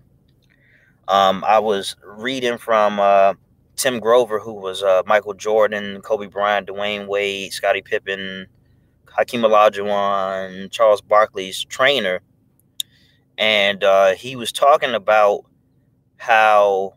Um, 1.06 1.44
I 1.46 1.58
was 1.58 1.96
reading 2.04 2.58
from 2.58 3.00
uh, 3.00 3.34
Tim 3.76 4.00
Grover, 4.00 4.38
who 4.38 4.52
was 4.52 4.82
uh, 4.82 5.02
Michael 5.06 5.34
Jordan, 5.34 6.00
Kobe 6.02 6.26
Bryant, 6.26 6.68
Dwyane 6.68 7.06
Wade, 7.06 7.52
Scottie 7.52 7.82
Pippen, 7.82 8.46
Hakeem 9.06 9.42
Olajuwon, 9.42 10.70
Charles 10.70 11.00
Barkley's 11.00 11.64
trainer, 11.64 12.20
and 13.38 13.82
uh, 13.84 14.14
he 14.14 14.36
was 14.36 14.52
talking 14.52 14.94
about 14.94 15.44
how 16.16 16.94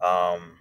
um, 0.00 0.58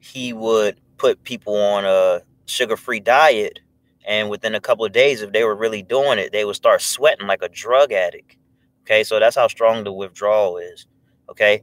he 0.00 0.32
would 0.32 0.80
put 1.00 1.24
people 1.24 1.56
on 1.56 1.86
a 1.86 2.20
sugar-free 2.44 3.00
diet 3.00 3.58
and 4.06 4.28
within 4.28 4.54
a 4.54 4.60
couple 4.60 4.84
of 4.84 4.92
days, 4.92 5.22
if 5.22 5.32
they 5.32 5.44
were 5.44 5.54
really 5.54 5.82
doing 5.82 6.18
it, 6.18 6.30
they 6.30 6.44
would 6.44 6.56
start 6.56 6.82
sweating 6.82 7.26
like 7.26 7.42
a 7.42 7.48
drug 7.48 7.90
addict. 7.90 8.36
Okay, 8.82 9.02
so 9.02 9.18
that's 9.18 9.36
how 9.36 9.48
strong 9.48 9.82
the 9.82 9.92
withdrawal 9.92 10.58
is. 10.58 10.86
Okay, 11.30 11.62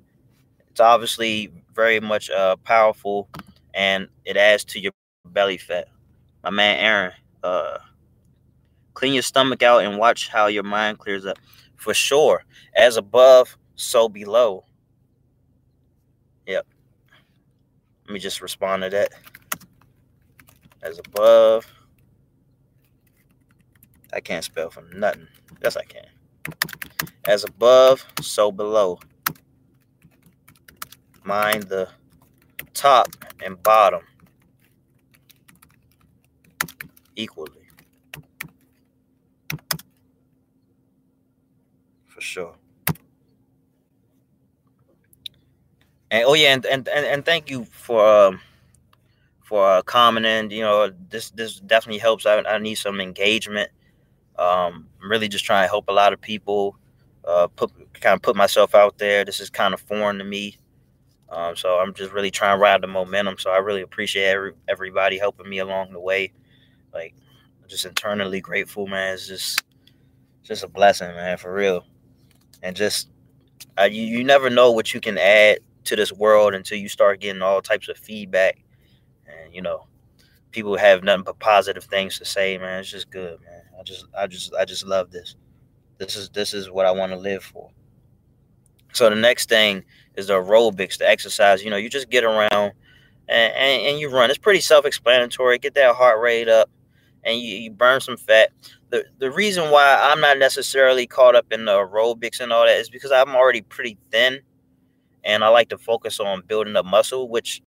it's 0.71 0.79
obviously 0.79 1.51
very 1.75 1.99
much 1.99 2.31
uh, 2.31 2.55
powerful, 2.57 3.29
and 3.75 4.07
it 4.25 4.37
adds 4.37 4.65
to 4.65 4.79
your 4.79 4.91
belly 5.25 5.57
fat. 5.57 5.87
My 6.43 6.49
man 6.49 6.79
Aaron, 6.79 7.11
uh, 7.43 7.77
clean 8.95 9.13
your 9.13 9.23
stomach 9.23 9.61
out 9.61 9.83
and 9.83 9.99
watch 9.99 10.29
how 10.29 10.47
your 10.47 10.63
mind 10.63 10.97
clears 10.97 11.25
up. 11.25 11.37
For 11.75 11.93
sure, 11.93 12.43
as 12.75 12.97
above, 12.97 13.55
so 13.75 14.09
below. 14.09 14.65
Yep. 16.47 16.65
Let 18.07 18.13
me 18.13 18.19
just 18.21 18.41
respond 18.41 18.83
to 18.83 18.89
that. 18.89 19.11
As 20.81 20.97
above, 20.97 21.65
I 24.13 24.21
can't 24.21 24.45
spell 24.45 24.69
for 24.69 24.83
nothing. 24.93 25.27
Yes, 25.61 25.75
I 25.75 25.83
can. 25.83 26.05
As 27.25 27.43
above, 27.43 28.05
so 28.21 28.49
below. 28.49 28.99
Mind 31.25 31.63
the 31.63 31.89
top 32.73 33.09
and 33.43 33.61
bottom 33.61 34.03
equally. 37.17 37.67
For 42.05 42.21
sure. 42.21 42.55
And 46.11 46.23
oh 46.25 46.33
yeah, 46.33 46.53
and 46.53 46.65
and 46.65 46.87
and, 46.87 47.05
and 47.05 47.25
thank 47.25 47.49
you 47.49 47.65
for 47.65 48.05
um, 48.07 48.39
for 49.43 49.69
uh, 49.69 49.81
commenting. 49.83 50.51
You 50.51 50.63
know, 50.63 50.91
this 51.09 51.31
this 51.31 51.59
definitely 51.59 51.99
helps. 51.99 52.25
I, 52.25 52.37
I 52.39 52.59
need 52.59 52.75
some 52.75 53.01
engagement 53.01 53.71
um, 54.37 54.87
I'm 55.01 55.09
really 55.09 55.27
just 55.27 55.45
trying 55.45 55.63
to 55.63 55.67
help 55.67 55.87
a 55.87 55.93
lot 55.93 56.13
of 56.13 56.21
people. 56.21 56.77
Uh, 57.25 57.47
put 57.47 57.71
kind 57.99 58.15
of 58.15 58.21
put 58.21 58.35
myself 58.35 58.73
out 58.75 58.97
there. 58.97 59.25
This 59.25 59.39
is 59.39 59.49
kind 59.49 59.73
of 59.73 59.81
foreign 59.81 60.17
to 60.19 60.23
me, 60.23 60.57
um, 61.29 61.55
so 61.55 61.79
I'm 61.79 61.93
just 61.93 62.13
really 62.13 62.31
trying 62.31 62.55
to 62.55 62.61
ride 62.61 62.81
the 62.81 62.87
momentum. 62.87 63.37
So 63.37 63.51
I 63.51 63.57
really 63.57 63.81
appreciate 63.81 64.25
every, 64.25 64.53
everybody 64.69 65.17
helping 65.17 65.49
me 65.49 65.59
along 65.59 65.91
the 65.91 65.99
way. 65.99 66.31
Like, 66.93 67.15
just 67.67 67.85
internally 67.85 68.39
grateful, 68.39 68.87
man. 68.87 69.13
It's 69.13 69.27
just 69.27 69.63
just 70.43 70.63
a 70.63 70.67
blessing, 70.69 71.09
man, 71.09 71.37
for 71.37 71.53
real. 71.53 71.85
And 72.63 72.75
just 72.75 73.09
uh, 73.79 73.85
you 73.85 74.03
you 74.03 74.23
never 74.23 74.49
know 74.49 74.71
what 74.71 74.93
you 74.93 75.01
can 75.01 75.17
add 75.17 75.59
to 75.87 75.95
this 75.95 76.11
world 76.11 76.53
until 76.53 76.77
you 76.77 76.89
start 76.89 77.19
getting 77.19 77.41
all 77.41 77.61
types 77.61 77.89
of 77.89 77.97
feedback, 77.97 78.63
and 79.25 79.53
you 79.53 79.61
know, 79.61 79.87
people 80.51 80.77
have 80.77 81.03
nothing 81.03 81.23
but 81.23 81.39
positive 81.39 81.83
things 81.85 82.17
to 82.19 82.25
say, 82.25 82.57
man. 82.57 82.79
It's 82.79 82.91
just 82.91 83.09
good, 83.09 83.39
man. 83.41 83.61
I 83.79 83.83
just 83.83 84.05
I 84.17 84.27
just 84.27 84.53
I 84.55 84.65
just 84.65 84.85
love 84.85 85.11
this. 85.11 85.35
This 85.97 86.15
is 86.15 86.29
this 86.29 86.53
is 86.53 86.69
what 86.69 86.85
I 86.85 86.91
want 86.91 87.11
to 87.11 87.17
live 87.17 87.43
for. 87.43 87.71
So 88.93 89.09
the 89.09 89.15
next 89.15 89.49
thing 89.49 89.83
is 90.15 90.27
the 90.27 90.33
aerobics, 90.33 90.97
the 90.97 91.07
exercise. 91.07 91.63
You 91.63 91.69
know, 91.69 91.77
you 91.77 91.89
just 91.89 92.09
get 92.09 92.23
around 92.23 92.73
and, 93.27 93.53
and, 93.53 93.81
and 93.83 93.99
you 93.99 94.09
run. 94.09 94.29
It's 94.29 94.39
pretty 94.39 94.61
self-explanatory. 94.61 95.59
Get 95.59 95.75
that 95.75 95.95
heart 95.95 96.19
rate 96.19 96.47
up 96.47 96.69
and 97.23 97.39
you, 97.39 97.57
you 97.57 97.71
burn 97.71 98.01
some 98.01 98.17
fat. 98.17 98.51
The 98.89 99.05
the 99.19 99.29
reason 99.29 99.69
why 99.69 99.97
I'm 100.01 100.21
not 100.21 100.39
necessarily 100.39 101.05
caught 101.05 101.35
up 101.35 101.51
in 101.51 101.65
the 101.65 101.73
aerobics 101.73 102.39
and 102.39 102.51
all 102.51 102.65
that 102.65 102.77
is 102.77 102.89
because 102.89 103.11
I'm 103.11 103.35
already 103.35 103.61
pretty 103.61 103.97
thin 104.11 104.39
and 105.27 105.43
I 105.43 105.49
like 105.49 105.67
to 105.69 105.77
focus 105.77 106.19
on 106.21 106.41
building 106.47 106.77
up 106.77 106.85
muscle, 106.85 107.27
which 107.27 107.61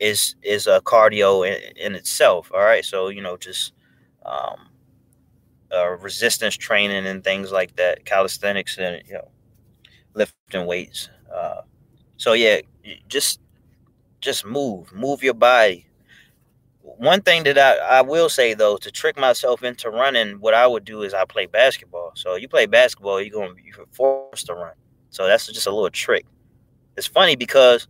is 0.00 0.34
is 0.42 0.66
a 0.66 0.80
cardio 0.80 1.46
in, 1.48 1.76
in 1.76 1.94
itself. 1.94 2.50
All 2.52 2.60
right. 2.60 2.84
So, 2.84 3.08
you 3.08 3.22
know, 3.22 3.36
just 3.36 3.72
um, 4.26 4.68
uh, 5.72 5.90
resistance 5.90 6.56
training 6.56 7.06
and 7.06 7.22
things 7.22 7.52
like 7.52 7.76
that, 7.76 8.04
calisthenics 8.04 8.78
and 8.78 9.00
you 9.06 9.14
know, 9.14 9.28
lifting 10.14 10.66
weights. 10.66 11.08
Uh, 11.32 11.62
so 12.16 12.32
yeah, 12.32 12.60
just 13.06 13.40
just 14.20 14.44
move, 14.44 14.92
move 14.92 15.22
your 15.22 15.34
body. 15.34 15.86
One 16.82 17.22
thing 17.22 17.44
that 17.44 17.58
I, 17.58 17.98
I 17.98 18.02
will 18.02 18.28
say 18.28 18.54
though, 18.54 18.76
to 18.76 18.90
trick 18.90 19.16
myself 19.16 19.62
into 19.62 19.88
running, 19.88 20.40
what 20.40 20.54
I 20.54 20.66
would 20.66 20.84
do 20.84 21.02
is 21.02 21.14
I 21.14 21.24
play 21.26 21.46
basketball. 21.46 22.10
So 22.16 22.34
you 22.34 22.48
play 22.48 22.66
basketball, 22.66 23.20
you're 23.20 23.38
gonna 23.38 23.54
be 23.54 23.72
forced 23.92 24.46
to 24.46 24.54
run. 24.54 24.74
So 25.10 25.28
that's 25.28 25.46
just 25.46 25.68
a 25.68 25.70
little 25.70 25.90
trick. 25.90 26.26
It's 26.98 27.06
funny 27.06 27.36
because 27.36 27.86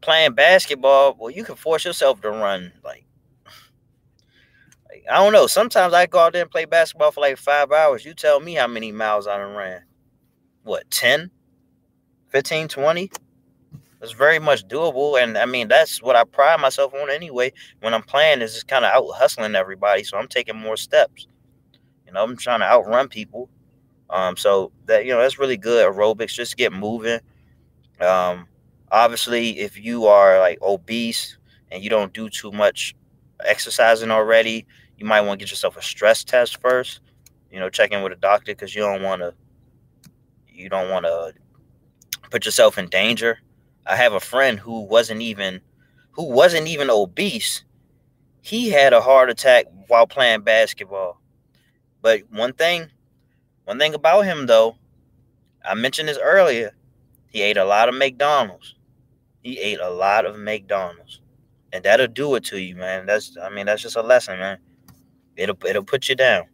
playing 0.00 0.32
basketball, 0.32 1.14
well, 1.18 1.30
you 1.30 1.44
can 1.44 1.56
force 1.56 1.84
yourself 1.84 2.22
to 2.22 2.30
run 2.30 2.72
like 2.82 3.04
I 5.10 5.16
don't 5.16 5.34
know. 5.34 5.46
Sometimes 5.46 5.92
I 5.92 6.06
go 6.06 6.20
out 6.20 6.32
there 6.32 6.40
and 6.40 6.50
play 6.50 6.64
basketball 6.64 7.10
for 7.10 7.20
like 7.20 7.36
five 7.36 7.70
hours. 7.70 8.06
You 8.06 8.14
tell 8.14 8.40
me 8.40 8.54
how 8.54 8.66
many 8.66 8.92
miles 8.92 9.26
I 9.26 9.36
done 9.36 9.54
ran. 9.54 9.82
What, 10.62 10.90
10, 10.90 11.30
15, 12.30 12.68
20? 12.68 13.10
It's 14.00 14.12
very 14.12 14.38
much 14.38 14.66
doable. 14.66 15.22
And 15.22 15.36
I 15.36 15.44
mean, 15.44 15.68
that's 15.68 16.02
what 16.02 16.16
I 16.16 16.24
pride 16.24 16.60
myself 16.60 16.94
on 16.94 17.10
anyway. 17.10 17.52
When 17.80 17.92
I'm 17.92 18.02
playing, 18.02 18.40
is 18.40 18.54
just 18.54 18.68
kind 18.68 18.86
of 18.86 18.92
out 18.92 19.10
hustling 19.16 19.54
everybody. 19.54 20.04
So 20.04 20.16
I'm 20.16 20.28
taking 20.28 20.56
more 20.56 20.78
steps. 20.78 21.26
You 22.06 22.12
know, 22.12 22.22
I'm 22.22 22.38
trying 22.38 22.60
to 22.60 22.66
outrun 22.66 23.08
people. 23.08 23.50
Um, 24.08 24.38
so 24.38 24.72
that, 24.86 25.04
you 25.04 25.12
know, 25.12 25.20
that's 25.20 25.38
really 25.38 25.58
good. 25.58 25.86
Aerobics, 25.86 26.32
just 26.32 26.56
get 26.56 26.72
moving. 26.72 27.20
Um, 28.00 28.46
obviously, 28.90 29.58
if 29.58 29.78
you 29.78 30.06
are 30.06 30.38
like 30.38 30.60
obese 30.62 31.38
and 31.70 31.82
you 31.82 31.90
don't 31.90 32.12
do 32.12 32.28
too 32.28 32.52
much 32.52 32.94
exercising 33.44 34.10
already, 34.10 34.66
you 34.96 35.06
might 35.06 35.22
want 35.22 35.38
to 35.38 35.44
get 35.44 35.50
yourself 35.50 35.76
a 35.76 35.82
stress 35.82 36.24
test 36.24 36.60
first. 36.60 37.00
You 37.50 37.60
know, 37.60 37.68
check 37.68 37.92
in 37.92 38.02
with 38.02 38.12
a 38.12 38.16
doctor 38.16 38.52
because 38.52 38.74
you 38.74 38.82
don't 38.82 39.02
want 39.02 39.22
to. 39.22 39.34
You 40.48 40.68
don't 40.68 40.90
want 40.90 41.04
to 41.04 41.34
put 42.30 42.44
yourself 42.44 42.78
in 42.78 42.88
danger. 42.88 43.38
I 43.86 43.96
have 43.96 44.12
a 44.12 44.20
friend 44.20 44.58
who 44.58 44.82
wasn't 44.82 45.20
even 45.20 45.60
who 46.12 46.24
wasn't 46.30 46.68
even 46.68 46.90
obese. 46.90 47.64
He 48.40 48.70
had 48.70 48.92
a 48.92 49.00
heart 49.00 49.30
attack 49.30 49.66
while 49.88 50.06
playing 50.06 50.42
basketball. 50.42 51.20
But 52.02 52.22
one 52.30 52.52
thing, 52.52 52.90
one 53.64 53.78
thing 53.78 53.94
about 53.94 54.22
him 54.22 54.46
though, 54.46 54.76
I 55.64 55.74
mentioned 55.74 56.08
this 56.08 56.18
earlier. 56.22 56.74
He 57.34 57.42
ate 57.42 57.58
a 57.58 57.66
lot 57.66 57.90
of 57.90 57.96
McDonald's. 57.96 58.76
He 59.42 59.58
ate 59.60 59.80
a 59.80 59.90
lot 59.90 60.26
of 60.26 60.38
McDonald's. 60.38 61.20
and 61.72 61.84
that'll 61.84 62.08
do 62.08 62.36
it 62.36 62.44
to 62.46 62.60
you, 62.60 62.76
man. 62.76 63.06
That's 63.06 63.36
I 63.42 63.50
mean 63.50 63.66
that's 63.66 63.82
just 63.82 63.96
a 63.96 64.02
lesson, 64.02 64.38
man. 64.40 64.58
It'll 65.36 65.58
it'll 65.66 65.84
put 65.84 66.08
you 66.08 66.16
down. 66.16 66.44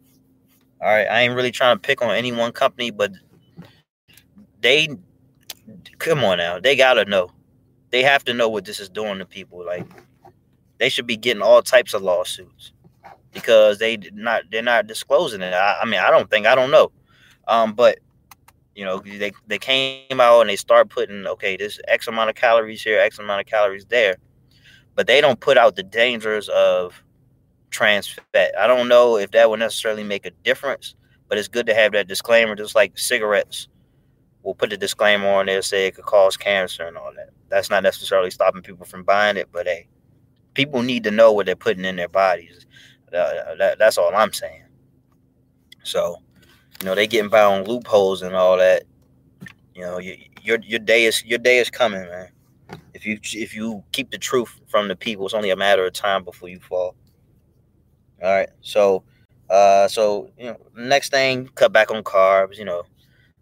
All 0.81 0.89
right, 0.89 1.07
I 1.07 1.21
ain't 1.21 1.35
really 1.35 1.51
trying 1.51 1.77
to 1.77 1.81
pick 1.81 2.01
on 2.01 2.11
any 2.15 2.31
one 2.33 2.53
company, 2.53 2.91
but 2.91 3.13
they 4.61 4.89
come 5.99 6.23
on 6.23 6.39
now, 6.39 6.59
they 6.59 6.75
gotta 6.75 7.05
know. 7.05 7.31
They 7.91 8.03
have 8.03 8.25
to 8.25 8.33
know 8.35 8.49
what 8.49 8.65
this 8.65 8.79
is 8.79 8.89
doing 8.89 9.19
to 9.19 9.25
people. 9.25 9.65
Like 9.65 9.87
they 10.79 10.89
should 10.89 11.07
be 11.07 11.17
getting 11.17 11.43
all 11.43 11.61
types 11.63 11.93
of 11.93 12.03
lawsuits 12.03 12.73
because 13.33 13.79
they 13.79 13.97
not 14.13 14.43
they're 14.51 14.63
not 14.63 14.87
disclosing 14.87 15.41
it. 15.41 15.53
I, 15.53 15.81
I 15.81 15.85
mean, 15.85 16.01
I 16.01 16.11
don't 16.11 16.29
think 16.29 16.47
I 16.47 16.55
don't 16.55 16.71
know, 16.71 16.91
um, 17.47 17.73
but 17.73 17.99
you 18.75 18.85
know 18.85 18.99
they 18.99 19.31
they 19.47 19.57
came 19.57 20.19
out 20.19 20.41
and 20.41 20.49
they 20.49 20.55
start 20.55 20.89
putting 20.89 21.27
okay, 21.27 21.57
this 21.57 21.79
X 21.87 22.07
amount 22.07 22.29
of 22.29 22.35
calories 22.35 22.83
here, 22.83 22.99
X 22.99 23.19
amount 23.19 23.41
of 23.41 23.47
calories 23.47 23.85
there, 23.85 24.17
but 24.95 25.07
they 25.07 25.21
don't 25.21 25.39
put 25.39 25.57
out 25.57 25.75
the 25.75 25.83
dangers 25.83 26.49
of 26.49 27.01
trans 27.69 28.07
fat. 28.33 28.51
I 28.57 28.67
don't 28.67 28.87
know 28.87 29.17
if 29.17 29.31
that 29.31 29.49
would 29.49 29.59
necessarily 29.59 30.03
make 30.03 30.25
a 30.25 30.31
difference, 30.43 30.95
but 31.27 31.37
it's 31.37 31.47
good 31.47 31.65
to 31.67 31.73
have 31.73 31.93
that 31.93 32.07
disclaimer, 32.07 32.55
just 32.55 32.75
like 32.75 32.97
cigarettes. 32.97 33.67
We'll 34.43 34.55
put 34.55 34.71
the 34.71 34.77
disclaimer 34.77 35.29
on 35.29 35.45
there, 35.45 35.61
say 35.61 35.87
it 35.87 35.95
could 35.95 36.05
cause 36.05 36.35
cancer 36.35 36.83
and 36.83 36.97
all 36.97 37.13
that. 37.15 37.29
That's 37.49 37.69
not 37.69 37.83
necessarily 37.83 38.31
stopping 38.31 38.61
people 38.61 38.85
from 38.85 39.03
buying 39.03 39.37
it, 39.37 39.49
but 39.51 39.67
hey, 39.67 39.87
people 40.53 40.81
need 40.81 41.03
to 41.03 41.11
know 41.11 41.31
what 41.31 41.45
they're 41.45 41.55
putting 41.55 41.85
in 41.85 41.95
their 41.95 42.09
bodies. 42.09 42.65
Uh, 43.07 43.55
that, 43.55 43.77
that's 43.77 43.97
all 43.97 44.13
I'm 44.15 44.33
saying. 44.33 44.63
So, 45.83 46.17
you 46.79 46.85
know, 46.85 46.95
they 46.95 47.07
getting 47.07 47.29
by 47.29 47.41
on 47.43 47.65
loopholes 47.65 48.21
and 48.21 48.35
all 48.35 48.57
that. 48.57 48.83
You 49.75 49.81
know, 49.83 49.99
you, 49.99 50.17
your 50.41 50.59
your 50.61 50.79
day 50.79 51.05
is 51.05 51.23
your 51.25 51.39
day 51.39 51.59
is 51.59 51.69
coming, 51.69 52.01
man. 52.01 52.29
If 52.93 53.05
you 53.05 53.19
if 53.33 53.55
you 53.55 53.83
keep 53.91 54.11
the 54.11 54.17
truth 54.17 54.59
from 54.67 54.87
the 54.87 54.95
people, 54.95 55.25
it's 55.25 55.33
only 55.33 55.49
a 55.51 55.55
matter 55.55 55.85
of 55.85 55.93
time 55.93 56.23
before 56.23 56.49
you 56.49 56.59
fall. 56.59 56.95
All 58.23 58.29
right, 58.29 58.49
so 58.61 59.03
uh, 59.49 59.87
so 59.87 60.29
you 60.37 60.45
know, 60.47 60.57
next 60.77 61.11
thing, 61.11 61.49
cut 61.55 61.73
back 61.73 61.91
on 61.91 62.03
carbs. 62.03 62.57
You 62.57 62.65
know, 62.65 62.83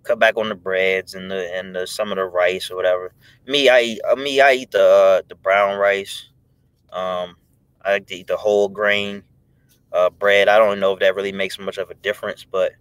cut 0.04 0.20
back 0.20 0.38
on 0.38 0.50
the 0.50 0.56
breads 0.56 1.14
and 1.16 1.30
the 1.30 1.54
and 1.56 1.76
the, 1.76 1.88
some 1.88 2.12
of 2.12 2.18
the 2.18 2.26
rice 2.26 2.72
or 2.72 2.76
whatever. 2.76 3.14
Me, 3.48 3.70
I 3.70 3.82
eat, 3.82 4.02
uh, 4.10 4.16
me, 4.16 4.42
I 4.42 4.54
eat 4.54 4.72
the 4.72 4.84
uh, 4.84 5.22
the 5.28 5.36
brown 5.36 5.78
rice. 5.80 6.30
Um, 6.92 7.38
I 7.84 7.94
like 7.94 8.08
to 8.08 8.16
eat 8.16 8.28
the 8.28 8.38
whole 8.38 8.70
grain 8.70 9.24
uh, 9.94 10.10
bread. 10.10 10.48
I 10.48 10.58
don't 10.58 10.80
know 10.80 10.94
if 10.94 11.00
that 11.00 11.16
really 11.16 11.32
makes 11.32 11.60
much 11.60 11.78
of 11.78 11.90
a 11.90 11.96
difference, 11.96 12.46
but 12.46 12.74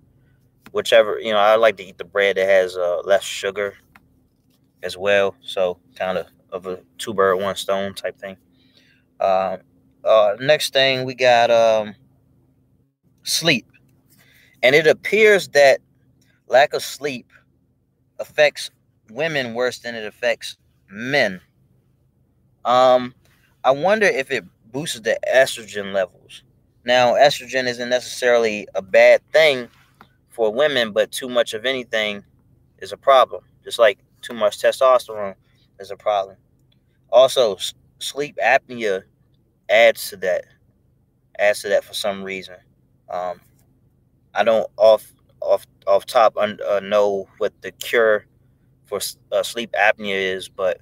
whichever 0.72 1.18
you 1.18 1.32
know, 1.32 1.38
I 1.38 1.56
like 1.56 1.76
to 1.78 1.84
eat 1.84 1.98
the 1.98 2.04
bread 2.04 2.36
that 2.36 2.48
has 2.48 2.76
uh, 2.76 3.00
less 3.04 3.24
sugar 3.24 3.74
as 4.82 4.96
well. 4.96 5.34
So 5.42 5.78
kind 5.96 6.18
of 6.18 6.26
of 6.50 6.66
a 6.66 6.80
two 6.98 7.14
bird 7.14 7.36
one 7.36 7.56
stone 7.56 7.94
type 7.94 8.18
thing. 8.18 8.36
Uh, 9.20 9.58
uh, 10.04 10.36
next 10.40 10.72
thing 10.72 11.04
we 11.04 11.14
got 11.14 11.50
um, 11.50 11.94
sleep, 13.22 13.66
and 14.62 14.74
it 14.74 14.86
appears 14.86 15.48
that 15.48 15.80
lack 16.48 16.72
of 16.74 16.82
sleep 16.82 17.26
affects 18.18 18.70
women 19.10 19.54
worse 19.54 19.78
than 19.78 19.94
it 19.94 20.06
affects 20.06 20.56
men. 20.90 21.40
Um, 22.64 23.14
I 23.64 23.70
wonder 23.70 24.06
if 24.06 24.30
it 24.30 24.44
boosts 24.72 25.00
the 25.00 25.18
estrogen 25.32 25.92
levels. 25.92 26.42
Now, 26.84 27.14
estrogen 27.14 27.66
isn't 27.66 27.88
necessarily 27.88 28.66
a 28.74 28.82
bad 28.82 29.20
thing 29.32 29.68
for 30.38 30.52
women, 30.54 30.92
but 30.92 31.10
too 31.10 31.28
much 31.28 31.52
of 31.52 31.66
anything 31.66 32.22
is 32.78 32.92
a 32.92 32.96
problem. 32.96 33.42
Just 33.64 33.80
like 33.80 33.98
too 34.22 34.34
much 34.34 34.60
testosterone 34.60 35.34
is 35.80 35.90
a 35.90 35.96
problem. 35.96 36.36
Also, 37.10 37.58
sleep 37.98 38.38
apnea 38.40 39.02
adds 39.68 40.10
to 40.10 40.16
that. 40.18 40.44
Adds 41.40 41.62
to 41.62 41.70
that 41.70 41.82
for 41.82 41.92
some 41.92 42.22
reason. 42.22 42.54
Um, 43.10 43.40
I 44.32 44.44
don't 44.44 44.70
off 44.76 45.12
off 45.40 45.66
off 45.88 46.06
top 46.06 46.36
uh, 46.36 46.80
know 46.84 47.28
what 47.38 47.52
the 47.62 47.72
cure 47.72 48.24
for 48.86 49.00
uh, 49.32 49.42
sleep 49.42 49.72
apnea 49.72 50.36
is, 50.36 50.48
but 50.48 50.80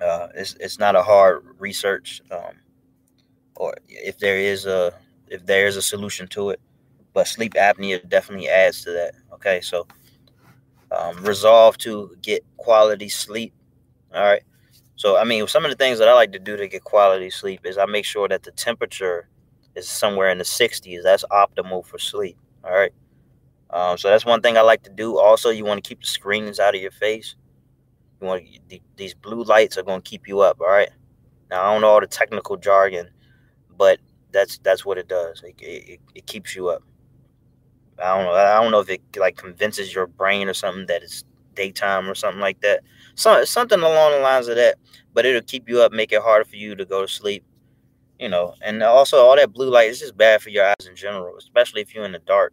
uh, 0.00 0.30
it's 0.34 0.54
it's 0.58 0.80
not 0.80 0.96
a 0.96 1.02
hard 1.02 1.44
research, 1.60 2.20
um, 2.32 2.56
or 3.54 3.74
if 3.88 4.18
there 4.18 4.38
is 4.38 4.66
a 4.66 4.92
if 5.28 5.46
there 5.46 5.68
is 5.68 5.76
a 5.76 5.82
solution 5.82 6.26
to 6.28 6.50
it. 6.50 6.60
But 7.12 7.28
sleep 7.28 7.54
apnea 7.54 8.08
definitely 8.08 8.48
adds 8.48 8.82
to 8.84 8.90
that. 8.92 9.12
Okay, 9.34 9.60
so 9.60 9.86
um, 10.90 11.22
resolve 11.22 11.78
to 11.78 12.16
get 12.22 12.44
quality 12.56 13.08
sleep. 13.08 13.52
All 14.14 14.22
right. 14.22 14.42
So 14.96 15.16
I 15.16 15.24
mean, 15.24 15.46
some 15.46 15.64
of 15.64 15.70
the 15.70 15.76
things 15.76 15.98
that 15.98 16.08
I 16.08 16.14
like 16.14 16.32
to 16.32 16.38
do 16.38 16.56
to 16.56 16.68
get 16.68 16.84
quality 16.84 17.30
sleep 17.30 17.60
is 17.64 17.78
I 17.78 17.86
make 17.86 18.04
sure 18.04 18.28
that 18.28 18.42
the 18.42 18.52
temperature 18.52 19.28
is 19.74 19.88
somewhere 19.88 20.30
in 20.30 20.38
the 20.38 20.44
60s. 20.44 21.02
That's 21.02 21.24
optimal 21.30 21.84
for 21.84 21.98
sleep. 21.98 22.36
All 22.64 22.72
right. 22.72 22.92
Um, 23.70 23.96
so 23.96 24.08
that's 24.08 24.26
one 24.26 24.42
thing 24.42 24.58
I 24.58 24.60
like 24.60 24.82
to 24.82 24.90
do. 24.90 25.18
Also, 25.18 25.48
you 25.50 25.64
want 25.64 25.82
to 25.82 25.88
keep 25.88 26.00
the 26.00 26.06
screens 26.06 26.60
out 26.60 26.74
of 26.74 26.82
your 26.82 26.90
face. 26.90 27.36
You 28.20 28.26
want 28.26 28.44
these 28.96 29.14
blue 29.14 29.42
lights 29.42 29.78
are 29.78 29.82
going 29.82 30.02
to 30.02 30.08
keep 30.08 30.28
you 30.28 30.40
up. 30.40 30.60
All 30.60 30.68
right. 30.68 30.90
Now 31.50 31.62
I 31.62 31.72
don't 31.72 31.80
know 31.80 31.88
all 31.88 32.00
the 32.00 32.06
technical 32.06 32.56
jargon, 32.56 33.08
but 33.76 33.98
that's 34.30 34.58
that's 34.58 34.84
what 34.84 34.98
it 34.98 35.08
does. 35.08 35.42
It, 35.42 35.54
it, 35.60 36.00
it 36.14 36.26
keeps 36.26 36.54
you 36.54 36.68
up. 36.68 36.82
I 38.02 38.16
don't 38.16 38.24
know. 38.26 38.32
I 38.32 38.62
don't 38.62 38.72
know 38.72 38.80
if 38.80 38.88
it 38.88 39.00
like 39.16 39.36
convinces 39.36 39.94
your 39.94 40.06
brain 40.06 40.48
or 40.48 40.54
something 40.54 40.86
that 40.86 41.02
it's 41.02 41.24
daytime 41.54 42.08
or 42.08 42.14
something 42.14 42.40
like 42.40 42.60
that. 42.62 42.80
So 43.14 43.44
something 43.44 43.78
along 43.78 44.12
the 44.12 44.18
lines 44.18 44.48
of 44.48 44.56
that. 44.56 44.76
But 45.14 45.26
it'll 45.26 45.42
keep 45.42 45.68
you 45.68 45.80
up, 45.82 45.92
make 45.92 46.12
it 46.12 46.22
harder 46.22 46.44
for 46.44 46.56
you 46.56 46.74
to 46.74 46.84
go 46.84 47.02
to 47.02 47.08
sleep. 47.08 47.44
You 48.18 48.28
know, 48.28 48.54
and 48.62 48.82
also 48.82 49.18
all 49.18 49.36
that 49.36 49.52
blue 49.52 49.68
light 49.70 49.90
is 49.90 49.98
just 50.00 50.16
bad 50.16 50.42
for 50.42 50.50
your 50.50 50.66
eyes 50.66 50.86
in 50.88 50.94
general, 50.94 51.36
especially 51.36 51.80
if 51.80 51.94
you're 51.94 52.04
in 52.04 52.12
the 52.12 52.20
dark 52.20 52.52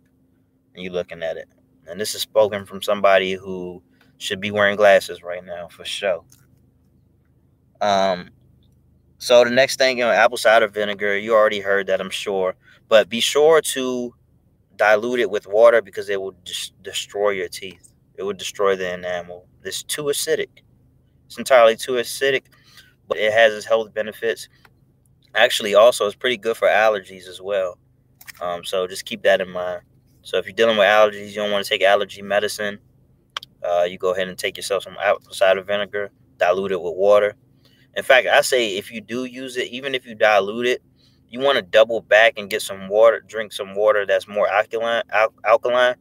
and 0.73 0.83
you're 0.83 0.93
looking 0.93 1.21
at 1.21 1.37
it. 1.37 1.47
And 1.87 1.99
this 1.99 2.15
is 2.15 2.21
spoken 2.21 2.65
from 2.65 2.81
somebody 2.81 3.33
who 3.33 3.81
should 4.17 4.41
be 4.41 4.51
wearing 4.51 4.75
glasses 4.75 5.23
right 5.23 5.45
now 5.45 5.67
for 5.67 5.85
sure. 5.85 6.23
Um, 7.81 8.29
so 9.17 9.43
the 9.43 9.49
next 9.49 9.77
thing, 9.77 9.97
you 9.99 10.05
know, 10.05 10.11
apple 10.11 10.37
cider 10.37 10.67
vinegar, 10.67 11.17
you 11.17 11.33
already 11.33 11.59
heard 11.59 11.87
that, 11.87 12.01
I'm 12.01 12.09
sure. 12.09 12.55
But 12.87 13.09
be 13.09 13.19
sure 13.19 13.61
to 13.61 14.13
dilute 14.79 15.19
it 15.19 15.29
with 15.29 15.45
water 15.47 15.83
because 15.83 16.09
it 16.09 16.21
will 16.21 16.35
just 16.45 16.81
destroy 16.83 17.31
your 17.31 17.49
teeth. 17.49 17.93
It 18.15 18.23
will 18.23 18.33
destroy 18.33 18.75
the 18.77 18.95
enamel. 18.95 19.47
It's 19.63 19.83
too 19.83 20.05
acidic. 20.05 20.49
It's 21.27 21.37
entirely 21.37 21.75
too 21.75 21.93
acidic, 21.93 22.45
but 23.07 23.17
it 23.17 23.33
has 23.33 23.53
its 23.53 23.67
health 23.67 23.93
benefits. 23.93 24.49
Actually, 25.35 25.75
also, 25.75 26.07
it's 26.07 26.15
pretty 26.15 26.37
good 26.37 26.57
for 26.57 26.67
allergies 26.67 27.27
as 27.27 27.41
well. 27.41 27.77
Um, 28.41 28.63
so 28.63 28.87
just 28.87 29.05
keep 29.05 29.23
that 29.23 29.41
in 29.41 29.49
mind. 29.51 29.81
So 30.23 30.37
if 30.37 30.45
you're 30.45 30.55
dealing 30.55 30.77
with 30.77 30.87
allergies, 30.87 31.29
you 31.29 31.35
don't 31.35 31.51
want 31.51 31.65
to 31.65 31.69
take 31.69 31.83
allergy 31.83 32.21
medicine. 32.21 32.79
Uh, 33.63 33.83
you 33.83 33.97
go 33.97 34.13
ahead 34.13 34.27
and 34.27 34.37
take 34.37 34.57
yourself 34.57 34.83
some 34.83 34.97
apple 35.03 35.33
cider 35.33 35.63
vinegar, 35.63 36.11
dilute 36.37 36.71
it 36.71 36.81
with 36.81 36.95
water. 36.95 37.35
In 37.95 38.03
fact, 38.03 38.27
I 38.27 38.41
say 38.41 38.77
if 38.77 38.91
you 38.91 39.01
do 39.01 39.25
use 39.25 39.57
it, 39.57 39.67
even 39.69 39.95
if 39.95 40.05
you 40.05 40.15
dilute 40.15 40.67
it, 40.67 40.81
you 41.29 41.39
want 41.39 41.57
to 41.57 41.61
double 41.61 42.01
back 42.01 42.33
and 42.37 42.49
get 42.49 42.61
some 42.61 42.87
water, 42.87 43.21
drink 43.25 43.53
some 43.53 43.75
water 43.75 44.05
that's 44.05 44.27
more 44.27 44.47
alkaline. 44.47 45.03
Al- 45.11 45.33
alkaline, 45.45 45.95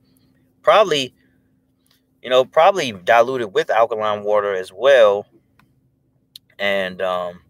probably, 0.63 1.15
you 2.23 2.31
know, 2.31 2.45
probably 2.45 2.93
diluted 2.93 3.53
with 3.53 3.71
alkaline 3.71 4.23
water 4.23 4.55
as 4.55 4.73
well. 4.73 5.27
And 6.59 7.01
um, 7.03 7.41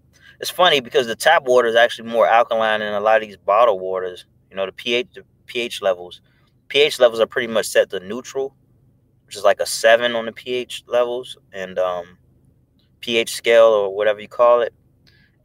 it's 0.41 0.51
funny 0.51 0.81
because 0.81 1.07
the 1.07 1.17
tap 1.17 1.45
water 1.45 1.69
is 1.69 1.77
actually 1.77 2.11
more 2.11 2.27
alkaline 2.27 2.81
than 2.81 2.93
a 2.93 3.01
lot 3.01 3.23
of 3.23 3.29
these 3.29 3.37
bottled 3.37 3.81
waters. 3.81 4.27
You 4.51 4.57
know, 4.57 4.67
the 4.67 4.73
pH 4.73 5.09
the 5.15 5.25
pH 5.47 5.83
levels, 5.83 6.21
pH 6.69 7.01
levels 7.01 7.21
are 7.21 7.27
pretty 7.27 7.53
much 7.53 7.67
set 7.67 7.91
to 7.91 8.01
neutral, 8.01 8.55
which 9.27 9.37
is 9.37 9.45
like 9.45 9.61
a 9.61 9.67
seven 9.67 10.15
on 10.15 10.27
the 10.27 10.33
pH 10.33 10.85
levels 10.87 11.37
and 11.53 11.79
um, 11.79 12.19
pH 13.01 13.35
scale 13.35 13.67
or 13.67 13.95
whatever 13.95 14.21
you 14.21 14.29
call 14.29 14.61
it. 14.61 14.75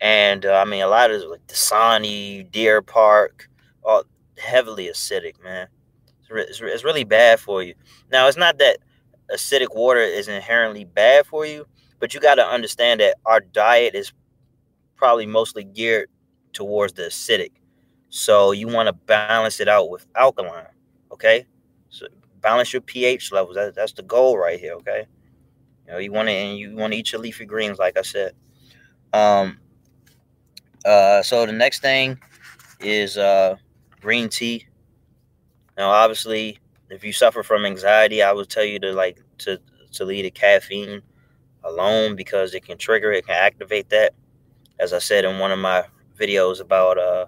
And 0.04 0.46
uh, 0.46 0.56
I 0.56 0.66
mean, 0.66 0.84
a 0.84 0.88
lot 0.88 1.12
of 1.12 1.24
like 1.24 1.48
Dasani, 1.48 2.52
Deer 2.52 2.82
Park, 2.82 3.50
all 3.86 4.04
heavily 4.38 4.88
acidic, 4.88 5.42
man. 5.42 5.70
It's, 6.20 6.30
re- 6.30 6.42
it's, 6.42 6.60
re- 6.60 6.72
it's 6.74 6.84
really 6.84 7.06
bad 7.06 7.40
for 7.40 7.64
you. 7.64 7.74
Now, 8.12 8.28
it's 8.28 8.36
not 8.36 8.58
that 8.58 8.80
acidic 9.34 9.74
water 9.74 10.02
is 10.02 10.28
inherently 10.28 10.84
bad 10.84 11.26
for 11.26 11.46
you, 11.46 11.66
but 12.00 12.14
you 12.14 12.20
got 12.20 12.36
to 12.36 12.46
understand 12.46 13.00
that 13.00 13.16
our 13.26 13.40
diet 13.40 13.96
is 13.96 14.12
probably 14.98 15.26
mostly 15.26 15.64
geared 15.64 16.10
towards 16.52 16.92
the 16.92 17.04
acidic. 17.04 17.52
So 18.10 18.52
you 18.52 18.68
want 18.68 18.88
to 18.88 18.94
balance 18.94 19.62
it 19.62 19.70
out 19.70 19.90
with 19.90 20.06
alkaline, 20.16 20.68
okay? 21.14 21.46
So 21.88 22.08
balance 22.42 22.74
your 22.74 22.82
pH 22.82 23.32
levels. 23.32 23.56
That, 23.56 23.74
that's 23.74 23.94
the 23.94 24.04
goal 24.04 24.38
right 24.38 24.60
here, 24.60 24.74
okay? 24.74 25.06
You 25.88 25.94
know, 25.94 25.98
you 26.00 26.12
want 26.12 26.28
to 26.28 26.34
and 26.34 26.58
you 26.58 26.76
want 26.76 26.92
to 26.92 27.00
eat 27.00 27.14
your 27.14 27.22
leafy 27.22 27.46
greens, 27.46 27.80
like 27.80 27.98
I 27.98 28.02
said. 28.02 28.34
Um, 29.14 29.60
uh, 30.86 31.22
so 31.24 31.46
the 31.46 31.52
next 31.52 31.82
thing 31.82 32.20
is 32.80 33.18
uh, 33.18 33.56
green 34.02 34.30
tea. 34.30 34.68
Now, 35.78 35.90
obviously, 35.90 36.60
if 36.90 37.04
you 37.04 37.14
suffer 37.14 37.44
from 37.44 37.66
anxiety, 37.66 38.22
I 38.22 38.32
would 38.32 38.50
tell 38.50 38.64
you 38.64 38.80
to 38.80 38.94
like 38.94 39.20
to 39.40 39.60
to 39.94 40.06
leave 40.06 40.24
the 40.24 40.32
caffeine 40.32 41.02
alone 41.64 42.16
because 42.16 42.54
it 42.54 42.66
can 42.66 42.78
trigger 42.78 43.12
it, 43.12 43.26
can 43.26 43.36
activate 43.36 43.90
that. 43.90 44.14
as 44.80 44.92
I 44.94 45.00
said 45.00 45.26
in 45.26 45.40
one 45.40 45.52
of 45.52 45.60
my 45.60 45.84
videos 46.20 46.60
about 46.60 46.98
uh, 46.98 47.26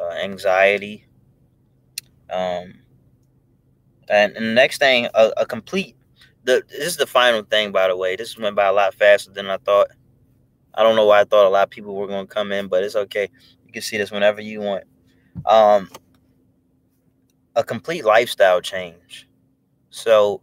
uh 0.00 0.10
anxiety. 0.22 1.06
Um, 2.30 2.74
and, 4.08 4.36
and 4.36 4.46
the 4.46 4.54
next 4.54 4.78
thing, 4.78 5.08
a, 5.14 5.32
a 5.38 5.46
complete. 5.46 5.96
The 6.44 6.62
this 6.68 6.86
is 6.86 6.96
the 6.96 7.06
final 7.06 7.42
thing, 7.42 7.70
by 7.70 7.88
the 7.88 7.96
way. 7.96 8.16
This 8.16 8.38
went 8.38 8.56
by 8.56 8.66
a 8.66 8.72
lot 8.72 8.94
faster 8.94 9.30
than 9.30 9.48
I 9.50 9.58
thought. 9.58 9.88
I 10.74 10.82
don't 10.82 10.96
know 10.96 11.06
why 11.06 11.20
I 11.20 11.24
thought 11.24 11.46
a 11.46 11.48
lot 11.48 11.64
of 11.64 11.70
people 11.70 11.94
were 11.94 12.06
going 12.06 12.26
to 12.26 12.32
come 12.32 12.52
in, 12.52 12.68
but 12.68 12.84
it's 12.84 12.96
okay. 12.96 13.28
You 13.66 13.72
can 13.72 13.82
see 13.82 13.98
this 13.98 14.10
whenever 14.10 14.40
you 14.40 14.60
want. 14.60 14.84
Um, 15.46 15.90
a 17.56 17.64
complete 17.64 18.04
lifestyle 18.04 18.60
change. 18.60 19.28
So 19.90 20.40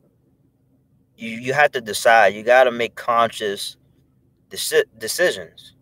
you 1.15 1.29
you 1.31 1.53
have 1.53 1.71
to 1.71 1.81
decide. 1.81 2.33
You 2.33 2.43
got 2.43 2.65
to 2.65 2.71
make 2.71 2.95
conscious 2.95 3.77
deci- 4.49 4.85
decisions. 4.97 5.73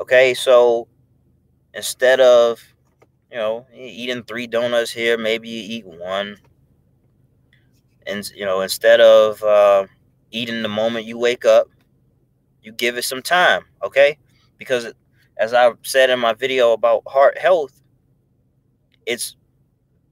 Okay, 0.00 0.34
so 0.34 0.88
instead 1.74 2.20
of 2.20 2.62
you 3.30 3.38
know 3.38 3.66
eating 3.74 4.22
three 4.24 4.46
donuts 4.46 4.90
here, 4.90 5.18
maybe 5.18 5.48
you 5.48 5.78
eat 5.78 5.86
one. 5.86 6.36
And 8.06 8.28
you 8.34 8.44
know 8.44 8.60
instead 8.60 9.00
of 9.00 9.42
uh, 9.42 9.86
eating 10.30 10.62
the 10.62 10.68
moment 10.68 11.06
you 11.06 11.18
wake 11.18 11.44
up, 11.44 11.68
you 12.68 12.72
give 12.74 12.98
it 12.98 13.04
some 13.04 13.22
time. 13.22 13.62
Okay, 13.82 14.18
because 14.58 14.92
as 15.38 15.54
I 15.54 15.72
said 15.82 16.10
in 16.10 16.20
my 16.20 16.34
video 16.34 16.72
about 16.72 17.02
heart 17.06 17.38
health, 17.38 17.80
it's 19.06 19.36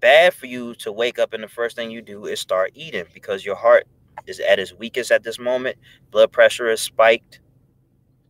bad 0.01 0.33
for 0.33 0.47
you 0.47 0.75
to 0.77 0.90
wake 0.90 1.19
up 1.19 1.35
and 1.35 1.42
the 1.42 1.49
first 1.49 1.77
thing 1.77 1.90
you 1.90 2.01
do 2.01 2.25
is 2.25 2.40
start 2.40 2.71
eating 2.75 3.05
because 3.12 3.45
your 3.45 3.57
heart 3.57 3.87
is 4.27 4.40
at 4.40 4.59
its 4.59 4.73
weakest 4.73 5.11
at 5.11 5.23
this 5.23 5.38
moment. 5.38 5.77
Blood 6.11 6.33
pressure 6.33 6.71
is 6.71 6.81
spiked. 6.81 7.40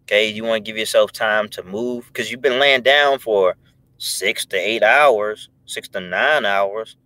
Okay, 0.03 0.29
you 0.29 0.43
want 0.43 0.65
to 0.65 0.69
give 0.69 0.79
yourself 0.79 1.13
time 1.13 1.49
to 1.51 1.63
move 1.63 2.07
because 2.09 2.31
you've 2.31 2.43
been 2.43 2.59
laying 2.59 2.83
down 2.83 3.21
for 3.21 3.55
six 3.99 4.45
to 4.47 4.57
eight 4.57 4.83
hours, 4.83 5.51
six 5.67 5.89
to 5.91 6.01
nine 6.01 6.45
hours. 6.45 6.97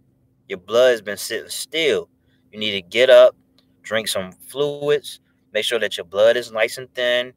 Your 0.49 0.59
blood 0.59 0.93
has 0.93 1.03
been 1.03 1.19
sitting 1.19 1.51
still. 1.51 2.09
You 2.51 2.59
need 2.59 2.73
to 2.73 2.83
get 2.83 3.11
up, 3.11 3.37
drink 3.83 4.09
some 4.09 4.33
fluids, 4.33 5.21
make 5.53 5.65
sure 5.65 5.79
that 5.79 5.97
your 5.97 6.05
blood 6.05 6.37
is 6.37 6.53
nice 6.53 6.79
and 6.79 6.93
thin, 6.95 7.33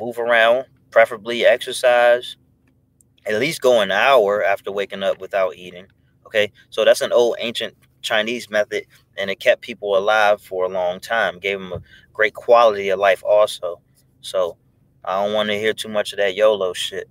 move 0.00 0.18
around, 0.18 0.66
preferably 0.90 1.44
exercise, 1.44 2.36
at 3.26 3.38
least 3.38 3.60
go 3.60 3.80
an 3.80 3.90
hour 3.90 4.44
after 4.44 4.72
waking 4.72 5.02
up 5.02 5.20
without 5.20 5.56
eating. 5.56 5.86
Okay, 6.26 6.50
so 6.70 6.84
that's 6.84 7.02
an 7.02 7.12
old 7.12 7.36
ancient 7.38 7.74
Chinese 8.00 8.50
method, 8.50 8.86
and 9.16 9.30
it 9.30 9.40
kept 9.40 9.62
people 9.62 9.96
alive 9.96 10.40
for 10.40 10.64
a 10.64 10.68
long 10.68 11.00
time, 11.00 11.38
gave 11.38 11.58
them 11.58 11.72
a 11.72 11.82
great 12.12 12.34
quality 12.34 12.88
of 12.88 12.98
life 12.98 13.22
also. 13.24 13.80
So 14.20 14.56
I 15.04 15.22
don't 15.22 15.34
want 15.34 15.48
to 15.50 15.58
hear 15.58 15.72
too 15.72 15.88
much 15.88 16.12
of 16.12 16.18
that 16.18 16.34
YOLO 16.34 16.72
shit. 16.72 17.08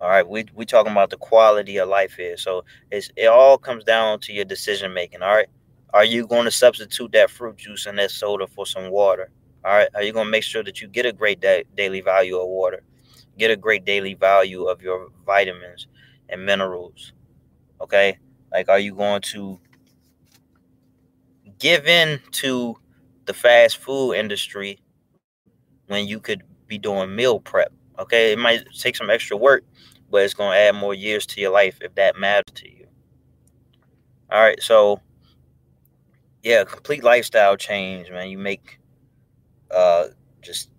All 0.00 0.08
right, 0.08 0.26
we 0.26 0.46
we 0.54 0.64
talking 0.64 0.92
about 0.92 1.10
the 1.10 1.18
quality 1.18 1.76
of 1.78 1.88
life 1.88 2.14
here. 2.14 2.36
So 2.38 2.64
it's 2.90 3.10
it 3.16 3.26
all 3.26 3.58
comes 3.58 3.84
down 3.84 4.20
to 4.20 4.32
your 4.32 4.46
decision 4.46 4.94
making. 4.94 5.22
All 5.22 5.34
right, 5.34 5.48
are 5.92 6.04
you 6.04 6.26
going 6.26 6.44
to 6.44 6.50
substitute 6.50 7.12
that 7.12 7.30
fruit 7.30 7.58
juice 7.58 7.84
and 7.86 7.98
that 7.98 8.10
soda 8.10 8.46
for 8.46 8.64
some 8.64 8.90
water? 8.90 9.30
All 9.64 9.72
right, 9.72 9.88
are 9.94 10.02
you 10.02 10.12
going 10.12 10.26
to 10.26 10.30
make 10.30 10.44
sure 10.44 10.62
that 10.64 10.80
you 10.80 10.88
get 10.88 11.04
a 11.06 11.12
great 11.12 11.40
da- 11.40 11.64
daily 11.76 12.00
value 12.00 12.38
of 12.38 12.48
water, 12.48 12.82
get 13.38 13.50
a 13.50 13.56
great 13.56 13.84
daily 13.84 14.14
value 14.14 14.64
of 14.64 14.80
your 14.80 15.08
vitamins 15.26 15.86
and 16.30 16.44
minerals? 16.46 17.12
Okay. 17.80 18.18
Like, 18.52 18.68
are 18.68 18.78
you 18.78 18.94
going 18.94 19.22
to 19.22 19.60
give 21.58 21.86
in 21.86 22.20
to 22.32 22.76
the 23.26 23.34
fast 23.34 23.76
food 23.76 24.14
industry 24.14 24.80
when 25.86 26.06
you 26.06 26.20
could 26.20 26.42
be 26.66 26.78
doing 26.78 27.14
meal 27.14 27.40
prep? 27.40 27.72
Okay. 27.98 28.32
It 28.32 28.38
might 28.38 28.64
take 28.78 28.96
some 28.96 29.10
extra 29.10 29.36
work, 29.36 29.64
but 30.10 30.22
it's 30.22 30.34
going 30.34 30.52
to 30.52 30.58
add 30.58 30.74
more 30.74 30.94
years 30.94 31.26
to 31.26 31.40
your 31.40 31.52
life 31.52 31.78
if 31.82 31.94
that 31.96 32.16
matters 32.16 32.52
to 32.54 32.68
you. 32.68 32.86
All 34.32 34.40
right. 34.40 34.62
So, 34.62 35.00
yeah, 36.42 36.64
complete 36.64 37.04
lifestyle 37.04 37.56
change, 37.56 38.10
man. 38.10 38.30
You 38.30 38.38
make 38.38 38.79
uh, 39.74 40.08
just 40.42 40.70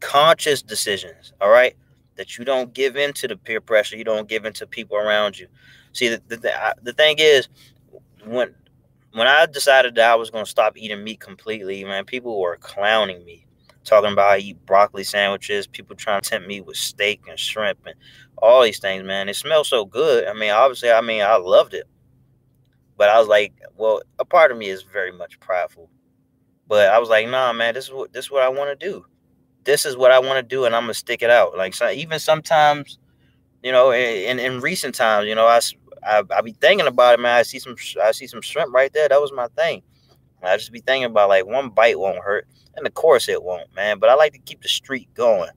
conscious 0.00 0.62
decisions. 0.62 1.32
All 1.40 1.50
right 1.50 1.76
that 2.18 2.36
you 2.36 2.44
don't 2.44 2.74
give 2.74 2.96
in 2.96 3.12
to 3.14 3.28
the 3.28 3.36
peer 3.36 3.60
pressure. 3.60 3.96
You 3.96 4.04
don't 4.04 4.28
give 4.28 4.44
in 4.44 4.52
to 4.54 4.66
people 4.66 4.98
around 4.98 5.38
you. 5.38 5.46
See, 5.92 6.08
the, 6.08 6.20
the, 6.28 6.74
the 6.82 6.92
thing 6.92 7.16
is, 7.18 7.48
when 8.26 8.54
when 9.12 9.26
I 9.26 9.46
decided 9.46 9.94
that 9.94 10.10
I 10.10 10.16
was 10.16 10.28
going 10.28 10.44
to 10.44 10.50
stop 10.50 10.76
eating 10.76 11.02
meat 11.02 11.20
completely, 11.20 11.82
man, 11.84 12.04
people 12.04 12.38
were 12.38 12.58
clowning 12.58 13.24
me, 13.24 13.46
talking 13.84 14.12
about 14.12 14.32
I 14.32 14.38
eat 14.38 14.66
broccoli 14.66 15.02
sandwiches, 15.02 15.66
people 15.66 15.96
trying 15.96 16.20
to 16.20 16.28
tempt 16.28 16.46
me 16.46 16.60
with 16.60 16.76
steak 16.76 17.22
and 17.28 17.38
shrimp 17.38 17.78
and 17.86 17.94
all 18.36 18.62
these 18.62 18.80
things, 18.80 19.02
man. 19.04 19.28
It 19.28 19.36
smells 19.36 19.68
so 19.68 19.86
good. 19.86 20.26
I 20.26 20.34
mean, 20.34 20.50
obviously, 20.50 20.90
I 20.90 21.00
mean, 21.00 21.22
I 21.22 21.36
loved 21.36 21.72
it. 21.72 21.86
But 22.96 23.08
I 23.08 23.18
was 23.18 23.28
like, 23.28 23.54
well, 23.76 24.02
a 24.18 24.24
part 24.24 24.50
of 24.50 24.58
me 24.58 24.68
is 24.68 24.82
very 24.82 25.12
much 25.12 25.40
prideful. 25.40 25.88
But 26.68 26.90
I 26.90 26.98
was 26.98 27.08
like, 27.08 27.28
nah, 27.28 27.52
man, 27.52 27.74
this 27.74 27.86
is 27.86 27.92
what 27.92 28.12
this 28.12 28.26
is 28.26 28.30
what 28.30 28.42
I 28.42 28.48
want 28.48 28.78
to 28.78 28.86
do 28.86 29.04
this 29.68 29.84
is 29.84 29.98
what 29.98 30.10
I 30.10 30.18
want 30.18 30.36
to 30.38 30.42
do, 30.42 30.64
and 30.64 30.74
I'm 30.74 30.84
gonna 30.84 30.94
stick 30.94 31.20
it 31.20 31.28
out. 31.28 31.56
Like 31.56 31.74
so, 31.74 31.90
even 31.90 32.18
sometimes, 32.18 32.98
you 33.62 33.70
know, 33.70 33.92
in, 33.92 34.38
in 34.38 34.60
recent 34.60 34.94
times, 34.94 35.26
you 35.26 35.34
know, 35.34 35.46
I, 35.46 35.60
I 36.02 36.22
I 36.34 36.40
be 36.40 36.52
thinking 36.52 36.86
about 36.86 37.14
it, 37.14 37.20
man. 37.20 37.36
I 37.36 37.42
see 37.42 37.58
some 37.58 37.76
I 38.02 38.12
see 38.12 38.26
some 38.26 38.40
shrimp 38.40 38.72
right 38.72 38.90
there. 38.94 39.08
That 39.10 39.20
was 39.20 39.30
my 39.30 39.46
thing. 39.48 39.82
I 40.42 40.56
just 40.56 40.72
be 40.72 40.80
thinking 40.80 41.04
about 41.04 41.28
like 41.28 41.44
one 41.44 41.68
bite 41.68 41.98
won't 41.98 42.24
hurt, 42.24 42.48
and 42.76 42.86
of 42.86 42.94
course 42.94 43.28
it 43.28 43.42
won't, 43.42 43.74
man. 43.74 43.98
But 43.98 44.08
I 44.08 44.14
like 44.14 44.32
to 44.32 44.38
keep 44.38 44.62
the 44.62 44.68
streak 44.68 45.12
going. 45.12 45.50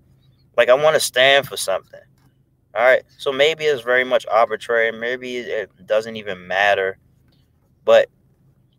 Like 0.58 0.68
I 0.68 0.74
want 0.74 0.96
to 0.96 1.00
stand 1.00 1.48
for 1.48 1.56
something. 1.56 2.02
All 2.76 2.84
right, 2.84 3.04
so 3.18 3.32
maybe 3.32 3.66
it's 3.66 3.82
very 3.82 4.04
much 4.04 4.26
arbitrary. 4.30 4.92
Maybe 4.92 5.38
it 5.38 5.72
doesn't 5.86 6.18
even 6.18 6.48
matter, 6.48 6.98
but 7.86 8.10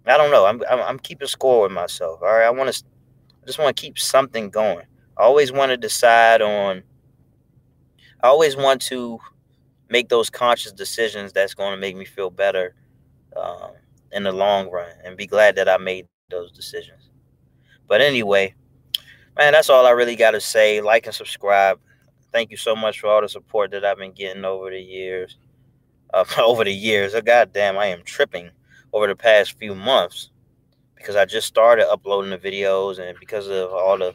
I 0.06 0.16
don't 0.16 0.30
know. 0.30 0.46
I'm 0.46 0.62
I'm, 0.70 0.80
I'm 0.80 0.98
keeping 0.98 1.28
score 1.28 1.62
with 1.62 1.72
myself. 1.72 2.20
All 2.22 2.28
right, 2.28 2.44
I 2.44 2.50
want 2.50 2.72
to. 2.72 2.84
Just 3.46 3.58
want 3.58 3.76
to 3.76 3.80
keep 3.80 3.98
something 3.98 4.50
going. 4.50 4.86
I 5.16 5.22
always 5.22 5.52
want 5.52 5.70
to 5.70 5.76
decide 5.76 6.42
on, 6.42 6.82
I 8.22 8.28
always 8.28 8.56
want 8.56 8.80
to 8.82 9.18
make 9.88 10.08
those 10.08 10.30
conscious 10.30 10.72
decisions 10.72 11.32
that's 11.32 11.54
going 11.54 11.72
to 11.72 11.76
make 11.76 11.96
me 11.96 12.04
feel 12.04 12.30
better 12.30 12.74
um, 13.36 13.72
in 14.12 14.22
the 14.22 14.32
long 14.32 14.70
run 14.70 14.90
and 15.04 15.16
be 15.16 15.26
glad 15.26 15.56
that 15.56 15.68
I 15.68 15.76
made 15.76 16.06
those 16.30 16.50
decisions. 16.52 17.10
But 17.88 18.00
anyway, 18.00 18.54
man, 19.36 19.52
that's 19.52 19.68
all 19.68 19.86
I 19.86 19.90
really 19.90 20.16
got 20.16 20.30
to 20.30 20.40
say. 20.40 20.80
Like 20.80 21.06
and 21.06 21.14
subscribe. 21.14 21.78
Thank 22.32 22.50
you 22.50 22.56
so 22.56 22.74
much 22.74 23.00
for 23.00 23.08
all 23.08 23.20
the 23.20 23.28
support 23.28 23.70
that 23.72 23.84
I've 23.84 23.98
been 23.98 24.12
getting 24.12 24.44
over 24.44 24.70
the 24.70 24.80
years. 24.80 25.36
Uh, 26.14 26.24
over 26.38 26.64
the 26.64 26.72
years, 26.72 27.14
oh, 27.14 27.20
goddamn, 27.20 27.76
I 27.76 27.86
am 27.86 28.02
tripping 28.04 28.50
over 28.92 29.06
the 29.06 29.16
past 29.16 29.58
few 29.58 29.74
months 29.74 30.30
because 30.96 31.16
I 31.16 31.24
just 31.24 31.48
started 31.48 31.90
uploading 31.90 32.30
the 32.30 32.38
videos 32.38 32.98
and 32.98 33.18
because 33.18 33.48
of 33.48 33.72
all 33.72 33.98
the 33.98 34.14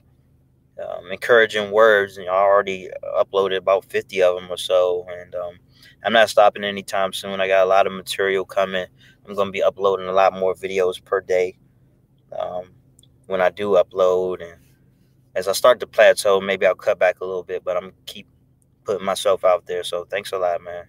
um, 0.81 1.11
encouraging 1.11 1.71
words. 1.71 2.17
And 2.17 2.29
I 2.29 2.33
already 2.33 2.89
uploaded 3.17 3.57
about 3.57 3.85
50 3.85 4.21
of 4.23 4.35
them 4.35 4.51
or 4.51 4.57
so. 4.57 5.05
And 5.09 5.35
um, 5.35 5.57
I'm 6.03 6.13
not 6.13 6.29
stopping 6.29 6.63
anytime 6.63 7.13
soon. 7.13 7.41
I 7.41 7.47
got 7.47 7.65
a 7.65 7.69
lot 7.69 7.87
of 7.87 7.93
material 7.93 8.45
coming. 8.45 8.85
I'm 9.27 9.35
going 9.35 9.47
to 9.47 9.51
be 9.51 9.63
uploading 9.63 10.07
a 10.07 10.13
lot 10.13 10.33
more 10.33 10.53
videos 10.55 11.03
per 11.03 11.19
day 11.19 11.57
um, 12.37 12.71
when 13.25 13.41
I 13.41 13.49
do 13.49 13.71
upload. 13.71 14.41
And 14.41 14.59
as 15.35 15.47
I 15.47 15.51
start 15.51 15.79
to 15.81 15.87
plateau, 15.87 16.39
maybe 16.39 16.65
I'll 16.65 16.75
cut 16.75 16.99
back 16.99 17.19
a 17.19 17.25
little 17.25 17.43
bit, 17.43 17.63
but 17.63 17.75
I'm 17.75 17.91
keep 18.05 18.27
putting 18.85 19.05
myself 19.05 19.43
out 19.43 19.65
there. 19.65 19.83
So 19.83 20.05
thanks 20.05 20.31
a 20.31 20.37
lot, 20.37 20.61
man. 20.63 20.85